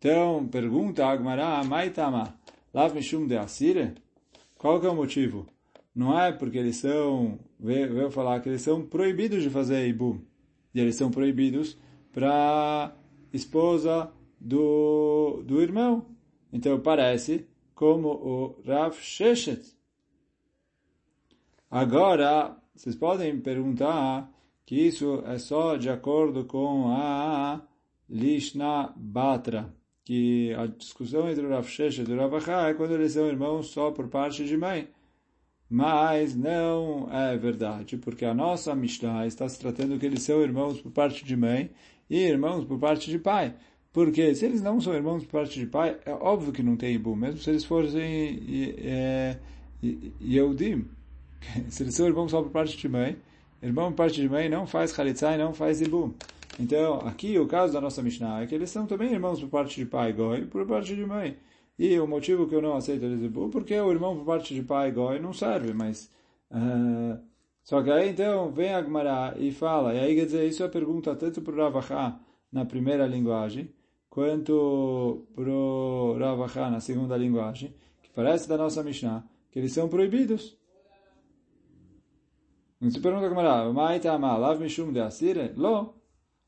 [0.00, 2.34] Então, pergunta Agmará, Maitama,
[2.74, 3.92] Lav Mishum de Asire?
[4.58, 5.46] Qual que é o motivo?
[5.94, 10.20] não é porque eles são, veio falar que eles são proibidos de fazer Ibum.
[10.74, 11.76] E eles são proibidos
[12.12, 12.96] para
[13.32, 14.10] esposa
[14.40, 16.06] do, do irmão.
[16.52, 19.76] Então parece como o Rav Sheshet.
[21.70, 24.32] Agora, vocês podem perguntar
[24.64, 27.60] que isso é só de acordo com a
[28.08, 32.34] Lishna Batra, que a discussão entre o Rav Sheshet e o Rav
[32.68, 34.88] é quando eles são irmãos só por parte de mãe.
[35.68, 40.80] Mas não é verdade, porque a nossa Mishnah está se tratando que eles são irmãos
[40.80, 41.70] por parte de mãe
[42.08, 43.54] e irmãos por parte de pai.
[43.92, 46.94] Porque se eles não são irmãos por parte de pai, é óbvio que não tem
[46.94, 49.38] Ibu, mesmo se eles fossem é,
[50.20, 50.86] Yehudim.
[51.70, 53.16] Se eles são irmãos só por parte de mãe,
[53.62, 56.14] irmão por parte de mãe não faz Khalitzah e não faz Ibu.
[56.60, 59.76] Então, aqui o caso da nossa Mishnah é que eles são também irmãos por parte
[59.76, 61.36] de pai, Goi, por parte de mãe.
[61.82, 64.62] E o motivo que eu não aceito eles é porque o irmão por parte de
[64.62, 66.12] pai goi não serve, mas
[66.50, 67.18] uh,
[67.62, 70.68] só que aí então vem a Gemara e fala, e aí quer dizer, isso é
[70.68, 72.20] pergunta tanto para o Ravachá
[72.52, 73.72] na primeira linguagem,
[74.10, 79.88] quanto para o Ravachá na segunda linguagem, que parece da nossa Mishnah, que eles são
[79.88, 80.58] proibidos.
[82.78, 85.54] Não se pergunta a Gemara, Maitama, lav mishum de asire?
[85.56, 85.99] Lo.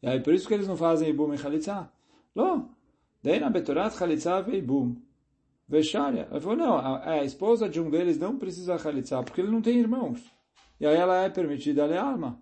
[0.03, 1.39] E aí por isso que eles não fazem ibum e?
[2.35, 2.69] Lo.
[3.23, 4.97] Daí na betorat chalitza ve ibum.
[5.73, 6.29] Vesharia.
[6.31, 9.63] Ela falou, não, a, a, esposa de um deles não precisa Khalitsa, porque ele não
[9.63, 10.23] tem irmãos.
[10.79, 12.39] E aí ela é permitida a alma.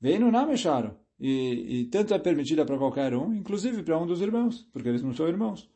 [0.00, 0.96] Vem no Namesharo.
[1.20, 5.02] E, e tanto é permitida para qualquer um, inclusive para um dos irmãos, porque eles
[5.02, 5.70] não são irmãos.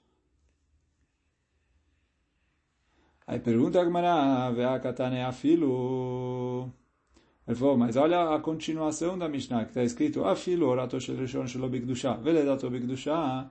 [3.25, 5.69] Aí pergunta a Gemara, Ve'akatane afilo.
[7.49, 11.47] Ele falou, mas olha a continuação da Mishnah, que está escrito, afilo orato shel rishon
[11.47, 13.51] shelo bikdusha, veledato bikdusha.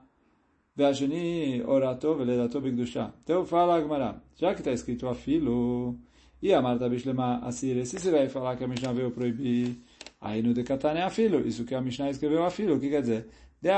[0.78, 3.12] Ve'asheni orato veledato bigdusha.
[3.24, 5.96] Então fala Agmará, já que está escrito afilo,
[6.40, 9.76] e a Marta Bishlema Asire, se você vai falar que a Mishnah veio proibir,
[10.20, 13.26] aí no Decatane afilo, isso que a Mishnah escreveu afilo, o que quer dizer?
[13.60, 13.70] De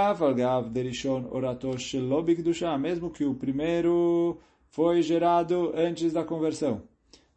[0.70, 6.82] derishon orato shelo bigdusha, mesmo que o primeiro foi gerado antes da conversão.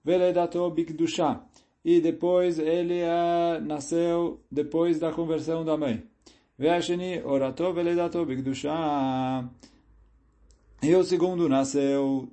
[0.04, 1.39] Veledato bigdusha.
[1.84, 3.02] E depois ele
[3.65, 6.04] nasceu depois da conversão da mãe.
[6.58, 8.26] Veasheni orato veledato.
[10.82, 12.30] E o segundo nasceu,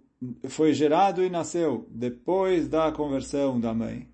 [0.49, 4.09] foi gerado e nasceu depois da conversão da mãe.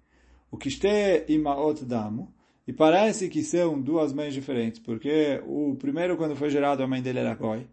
[0.51, 2.35] O kishte imaot damo.
[2.66, 7.01] E parece que são duas mães diferentes, porque o primeiro, quando foi gerado, a mãe
[7.01, 7.64] dele era goi,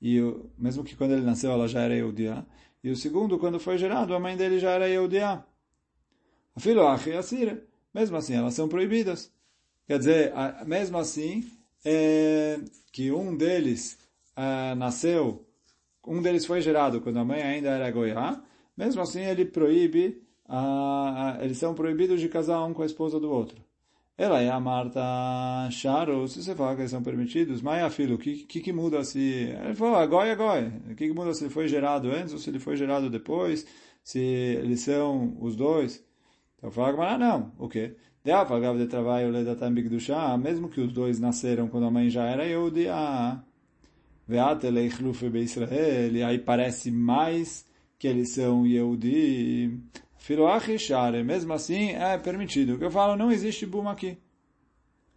[0.00, 2.44] e o, mesmo que quando ele nasceu, ela já era Eudia.
[2.84, 5.42] E o segundo, quando foi gerado, a mãe dele já era Eudia.
[6.54, 7.62] Afilo achi asira.
[7.94, 9.32] Mesmo assim, elas são proibidas.
[9.86, 10.32] Quer dizer,
[10.66, 11.44] mesmo assim,
[11.84, 12.60] é,
[12.92, 13.98] que um deles
[14.36, 15.46] é, nasceu,
[16.06, 18.42] um deles foi gerado quando a mãe ainda era goiá,
[18.76, 20.22] mesmo assim ele proíbe,
[21.40, 23.62] eles são proibidos de casar um com a esposa do outro.
[24.16, 25.00] Ela é a Marta
[25.70, 28.72] Charo, se você falar que eles são permitidos, mas é filho, o que, que, que
[28.72, 29.18] muda se...
[29.18, 30.72] Ele falou, agora é agora.
[30.90, 33.66] O que, que muda se ele foi gerado antes ou se ele foi gerado depois,
[34.04, 36.04] se eles são os dois.
[36.62, 37.52] Então fala Agmará, não.
[37.58, 37.96] O quê?
[38.24, 42.44] Deafagav de trabalho ledatam bigdushá, mesmo que os dois nasceram quando a mãe já era
[42.44, 43.42] Yehudiá.
[44.28, 47.66] Veatelei chlufe Israel, e aí parece mais
[47.98, 49.76] que eles são Yehudi.
[50.18, 52.74] Filoachishare, mesmo assim é permitido.
[52.74, 54.16] O que eu falo, não existe Buma aqui.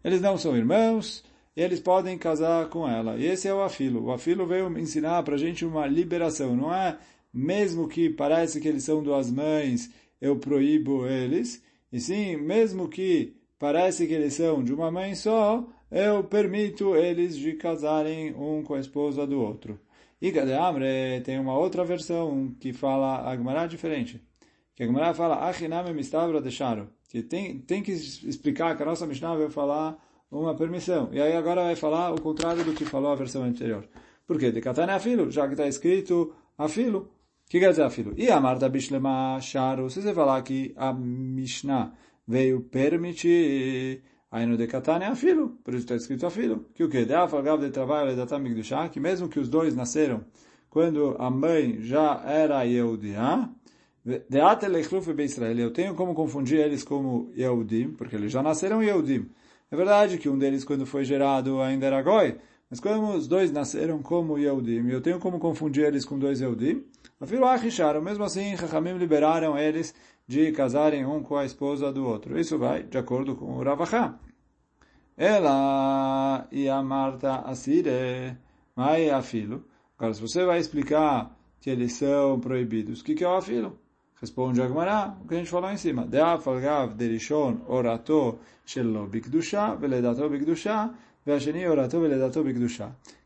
[0.04, 1.24] Eles não são irmãos,
[1.56, 3.18] e eles podem casar com ela.
[3.18, 4.06] E esse é o afilo.
[4.06, 6.56] O afilo veio ensinar para gente uma liberação.
[6.56, 6.98] Não é
[7.32, 11.64] mesmo que parece que eles são duas mães, eu proíbo eles.
[11.92, 17.38] E sim, mesmo que parece que eles são de uma mãe só, eu permito eles
[17.38, 19.80] de casarem um com a esposa do outro.
[20.22, 24.22] E Gadeamre tem uma outra versão que fala a Gemara diferente.
[24.76, 26.90] Que a Gemara fala, Achiname mistabra deixaram.
[27.10, 29.98] Que tem, tem que explicar que a nossa Mishnah vai falar
[30.32, 31.10] uma permissão.
[31.12, 33.88] E aí agora vai falar o contrário do que falou a versão anterior.
[34.28, 34.52] Por quê?
[34.52, 37.10] De Katana é afilo, já que está escrito afilo.
[37.46, 38.14] O que quer dizer afilo?
[38.18, 41.94] E a Marta Bishlema Sharu, se você falar que a Mishnah
[42.28, 44.04] veio permitir
[44.36, 46.66] Aí no Decatane é afilo, por isso está escrito afilo.
[46.74, 47.06] Que o que?
[47.06, 48.44] De afagav de trabalho de datam
[48.92, 50.26] que mesmo que os dois nasceram
[50.70, 53.50] quando a mãe já era Yehudiá,
[54.04, 59.30] de atelechluf Israel, eu tenho como confundir eles como Yehudim, porque eles já nasceram Yehudim.
[59.72, 62.38] É verdade que um deles, quando foi gerado, ainda era Goi,
[62.84, 66.84] mas os dois nasceram como Yehudim, eu tenho como confundir eles com dois Yehudim,
[67.20, 69.94] afilo achisharam, mesmo assim, Chachamim liberaram eles
[70.28, 72.40] de casarem um com a esposa do outro.
[72.40, 74.18] Isso vai de acordo com o Ravachá.
[75.18, 78.38] Ela e a Marta Asire,
[78.76, 79.64] mai afilo.
[79.98, 83.80] Agora, se você vai explicar que eles são proibidos, o que, que é o afilo?
[84.20, 86.06] Responde Agmará, o que a gente falou em cima.
[86.06, 90.94] De'afalgav derishon orato shelo bikdusha, veledato bikdusha,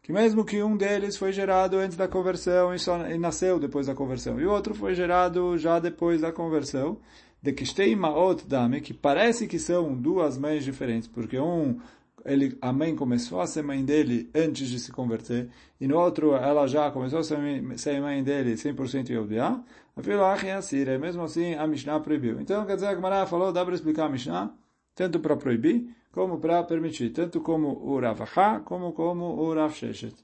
[0.01, 3.87] Que mesmo que um deles foi gerado antes da conversão e, só, e nasceu depois
[3.87, 6.97] da conversão, e o outro foi gerado já depois da conversão,
[7.41, 11.79] de que maot dame, que parece que são duas mães diferentes, porque um
[12.25, 16.33] ele, a mãe começou a ser mãe dele antes de se converter, e no outro
[16.35, 19.61] ela já começou a ser, mãe dele 100% Yehudiá,
[19.97, 22.39] é mesmo assim a Mishnah proibiu.
[22.39, 24.53] Então, quer dizer, a Gemara falou, dá para explicar a Mishnah,
[24.95, 28.20] tanto para proibir, como para permitir, tanto como o Rav
[28.64, 30.16] como como o Rav Sheshet.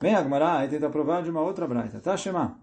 [0.00, 2.00] Vem a Gemara e tenta provar de uma outra braita.
[2.00, 2.60] Tá, Shema?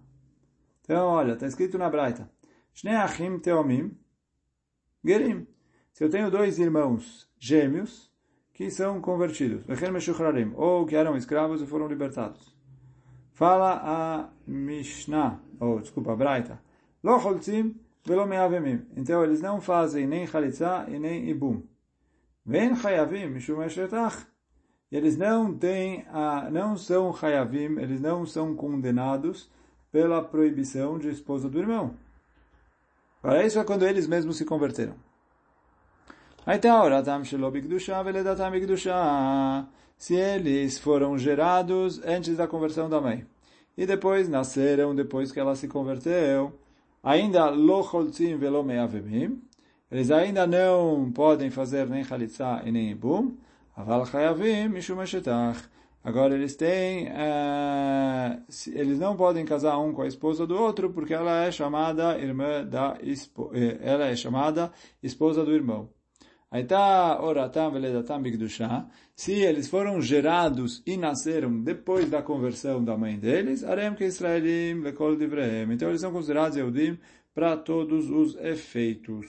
[0.81, 2.29] Então, olha, está escrito na braita.
[2.73, 3.97] Shnei achim teomim
[5.03, 5.47] gerim.
[5.93, 8.11] Se eu tenho dois irmãos gêmeos
[8.53, 9.65] que são convertidos,
[10.55, 12.55] ou que eram escravos e foram libertados.
[13.31, 16.61] Fala a Mishnah, ou desculpa, a Braita.
[17.03, 18.27] Lo choltzim velo.
[18.95, 21.63] Então eles não fazem nem chalitza e nem ibum.
[22.45, 24.25] Vem chayavim, mishum eshetach.
[24.91, 29.49] Eles não têm a, não são chayavim, eles não são condenados
[29.91, 31.95] pela proibição de esposa do irmão.
[33.21, 34.95] Para isso é quando eles mesmos se converteram.
[39.97, 43.25] Se eles foram gerados antes da conversão da mãe
[43.77, 46.59] e depois nasceram depois que ela se converteu,
[47.03, 49.41] Ainda lo choltzim velo meavemim.
[49.91, 53.37] Eles ainda não podem fazer nem chalitza e nem ibum.
[53.75, 55.69] Aval chayavim mishum eshetach.
[56.03, 58.43] Agora eles têm, uh,
[58.73, 62.65] eles não podem casar um com a esposa do outro porque ela é chamada irmã
[62.65, 62.97] da
[63.81, 64.71] ela é chamada
[65.03, 65.89] esposa do irmão.
[66.51, 68.85] Aitá oratam veledatam bigdushá.
[69.15, 74.81] Se eles foram gerados e nasceram depois da conversão da mãe deles, arem que Israelim
[74.81, 75.71] lekol divrehem.
[75.71, 76.99] Então eles são considerados Eudim
[77.33, 79.27] para todos os efeitos.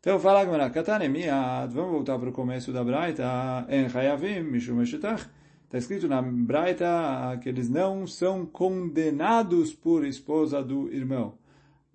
[0.00, 5.28] Então fala Gamara, katanemiad, vamos voltar para o começo da Braita, en chayavim mishum eshetach.
[5.64, 11.39] Está escrito na Braita que eles não são condenados por esposa do irmão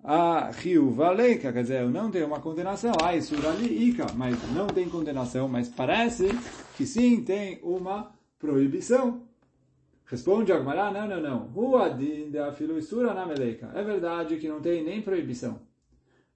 [0.08, 4.36] a Rio Valeika, quer dizer, eu não tenho uma condenação, ah, isso ali Ika, mas
[4.52, 6.28] não tem condenação, mas parece
[6.76, 9.22] que sim tem uma proibição.
[10.04, 11.50] Responde Agmará, não, não, não.
[11.52, 13.72] Huadin de afiluisura na meleika.
[13.74, 15.60] É verdade que não tem nem proibição.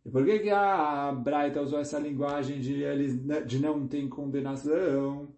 [0.05, 5.29] E por que, que a Braita usou essa linguagem de, eles, de não tem condenação?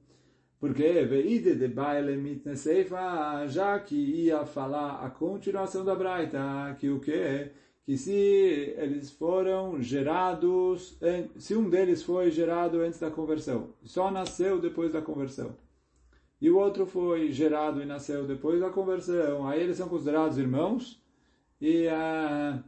[0.58, 6.98] Porque veide de baile mitneseifa, já que ia falar a continuação da Braita, que o
[6.98, 7.50] que?
[7.84, 10.98] Que se eles foram gerados,
[11.36, 15.56] se um deles foi gerado antes da conversão, só nasceu depois da conversão,
[16.40, 21.00] e o outro foi gerado e nasceu depois da conversão, aí eles são considerados irmãos
[21.60, 22.62] e, uh,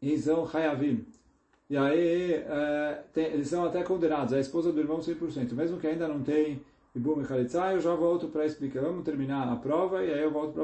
[0.00, 1.06] e são hayavim.
[1.70, 5.86] E aí uh, tem, eles são até condenados, a esposa do irmão 100%, mesmo que
[5.86, 6.62] ainda não tem
[6.94, 10.30] Ibum e Khalitsa, eu já volto para explicar, vamos terminar a prova e aí eu
[10.30, 10.54] volto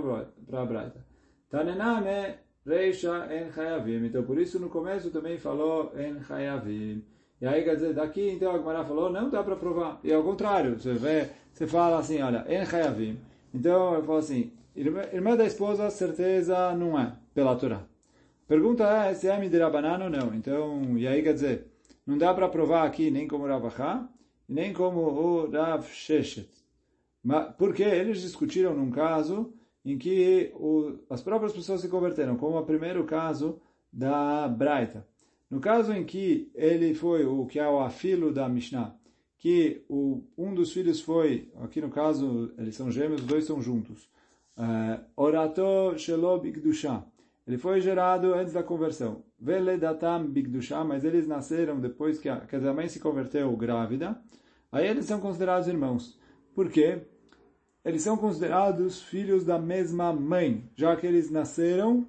[0.47, 1.05] para a Braita.
[1.51, 4.07] Tanename Reisha en Hayavim.
[4.07, 7.05] Então, por isso no começo também falou en Hayavim.
[7.41, 10.01] E aí, quer dizer, daqui então a Gemara falou, não dá para provar.
[10.03, 13.19] E ao contrário, você vê, você fala assim, olha, en Hayavim.
[13.53, 17.83] Então, eu falo assim, irmã, irmã da esposa, certeza não é, pela Torá.
[18.49, 20.35] Pergunta é se é Midirabanan ou não.
[20.35, 21.67] Então, e aí, quer dizer,
[22.07, 24.09] não dá para provar aqui nem como Ravachá,
[24.49, 26.49] nem como o Rav Sheshet.
[27.23, 29.53] Mas, porque eles discutiram num caso
[29.85, 33.61] em que o, as próprias pessoas se converteram, como o primeiro caso
[33.93, 35.07] da Braita.
[35.51, 38.97] No caso em que ele foi o que é o afilo da Mishnah,
[39.39, 43.61] que o, um dos filhos foi, aqui no caso eles são gêmeos, os dois são
[43.61, 44.09] juntos,
[44.57, 47.05] uh, Orato Shelo Bigdusha.
[47.47, 49.23] Ele foi gerado antes da conversão.
[49.39, 54.19] Veledatam Bigdusha, mas eles nasceram depois que a, que a mãe se converteu grávida.
[54.73, 56.19] Aí eles são considerados irmãos.
[56.55, 57.03] Por quê?
[57.85, 62.07] Eles são considerados filhos da mesma mãe, já que eles nasceram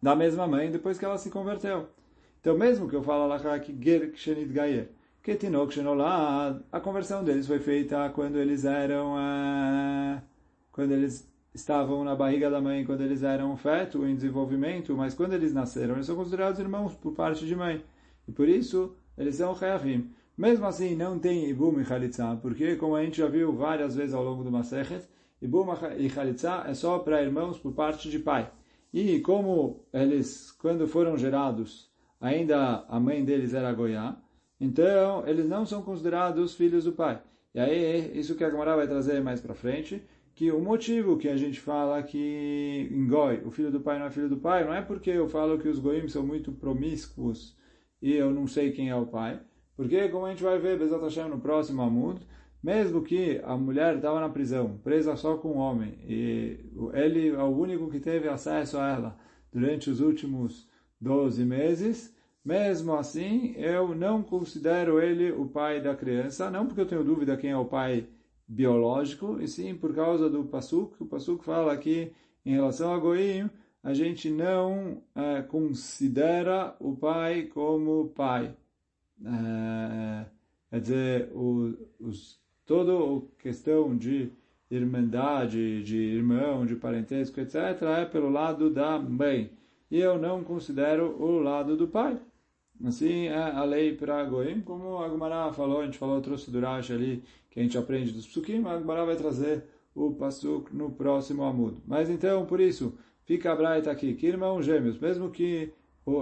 [0.00, 1.88] da mesma mãe depois que ela se converteu.
[2.40, 4.90] Então, mesmo que eu falo lá que ger kshenit gayer,
[5.22, 10.22] que tinok shenolad, a conversão deles foi feita quando eles eram, uh,
[10.70, 15.32] quando eles estavam na barriga da mãe, quando eles eram feto em desenvolvimento, mas quando
[15.32, 17.84] eles nasceram, eles são considerados irmãos por parte de mãe.
[18.28, 20.12] E por isso, eles são reavim.
[20.38, 24.14] Mesmo assim, não tem Ibum e Khalitza, porque, como a gente já viu várias vezes
[24.14, 25.04] ao longo do Masechet,
[25.42, 25.66] Ibum
[25.98, 28.48] e Khalitza é só para irmãos por parte de pai.
[28.94, 34.16] E como eles, quando foram gerados, ainda a mãe deles era Goiá,
[34.60, 37.20] então eles não são considerados filhos do pai.
[37.52, 40.00] E aí, isso que a Gamara vai trazer mais para frente,
[40.36, 44.06] que o motivo que a gente fala que em Goi, o filho do pai não
[44.06, 47.58] é filho do pai, não é porque eu falo que os Goim são muito promíscuos
[48.00, 49.40] e eu não sei quem é o pai,
[49.78, 52.20] porque, como a gente vai ver, Bezat Hashem, no próximo Amud,
[52.60, 56.58] mesmo que a mulher estava na prisão, presa só com o homem, e
[56.94, 59.16] ele é o único que teve acesso a ela
[59.52, 60.68] durante os últimos
[61.00, 62.12] 12 meses,
[62.44, 67.36] mesmo assim, eu não considero ele o pai da criança, não porque eu tenho dúvida
[67.36, 68.08] quem é o pai
[68.48, 72.10] biológico, e sim por causa do Pasuk, o Pasuk fala que
[72.44, 73.48] em relação a Goim,
[73.80, 78.56] a gente não é, considera o pai como pai.
[79.24, 80.24] É,
[80.70, 84.30] quer dizer, o, os, toda a questão de
[84.70, 89.50] irmandade, de irmão, de parentesco, etc., é pelo lado da mãe.
[89.90, 92.18] E eu não considero o lado do pai.
[92.84, 97.24] Assim é a lei para Goim, como a falou, a gente falou, trouxe Rashi ali,
[97.50, 99.64] que a gente aprende dos psukim, a vai trazer
[99.94, 101.82] o pasuk no próximo amudo.
[101.86, 105.72] Mas então, por isso, fica a Braita aqui, que irmãos gêmeos, mesmo que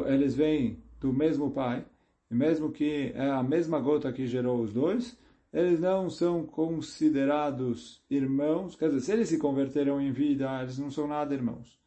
[0.07, 1.85] eles vêm do mesmo pai,
[2.31, 5.17] e mesmo que é a mesma gota que gerou os dois,
[5.53, 10.91] eles não são considerados irmãos, quer dizer, se eles se converteram em vida, eles não
[10.91, 11.79] são nada irmãos.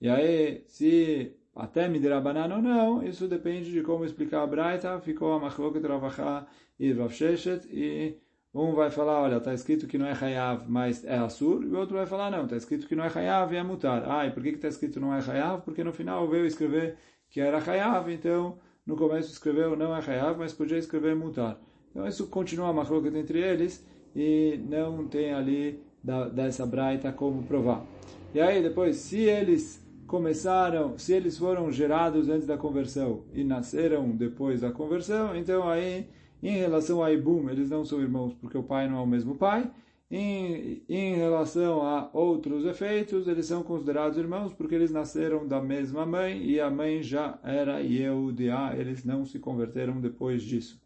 [0.00, 4.46] E aí, se até me dirá banana ou não, isso depende de como explicar a
[4.46, 6.46] Braita, ficou a Machloket Ravachá
[6.78, 8.18] e Rav Sheshet, e
[8.52, 11.78] um vai falar, olha, está escrito que não é Hayav, mas é Assur, e o
[11.78, 14.02] outro vai falar, não, está escrito que não é Hayav e é Mutar.
[14.10, 15.62] Ah, e por que está escrito não é Hayav?
[15.62, 16.96] Porque no final veio escrever
[17.28, 21.60] que era Hayav, então no começo escreveu não é Hayav, mas podia escrever mutar.
[21.90, 23.84] Então isso continua a machloket entre eles
[24.14, 27.84] e não tem ali da, dessa braita como provar.
[28.32, 34.10] E aí depois, se eles começaram, se eles foram gerados antes da conversão e nasceram
[34.10, 36.08] depois da conversão, então aí,
[36.42, 39.34] em relação a Ibum, eles não são irmãos porque o pai não é o mesmo
[39.34, 39.68] pai,
[40.10, 46.06] em, em relação a outros efeitos, eles são considerados irmãos porque eles nasceram da mesma
[46.06, 50.80] mãe e a mãe já era Yehudiá, eles não se converteram depois disso.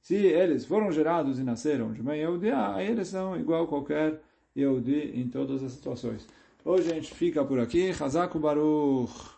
[0.00, 4.20] Se eles foram gerados e nasceram de mãe Yehudiá, aí eles são igual qualquer
[4.56, 6.26] Yehudi em todas as situações.
[6.64, 7.90] Hoje a gente fica por aqui.
[7.90, 9.37] Hazaku Baruch.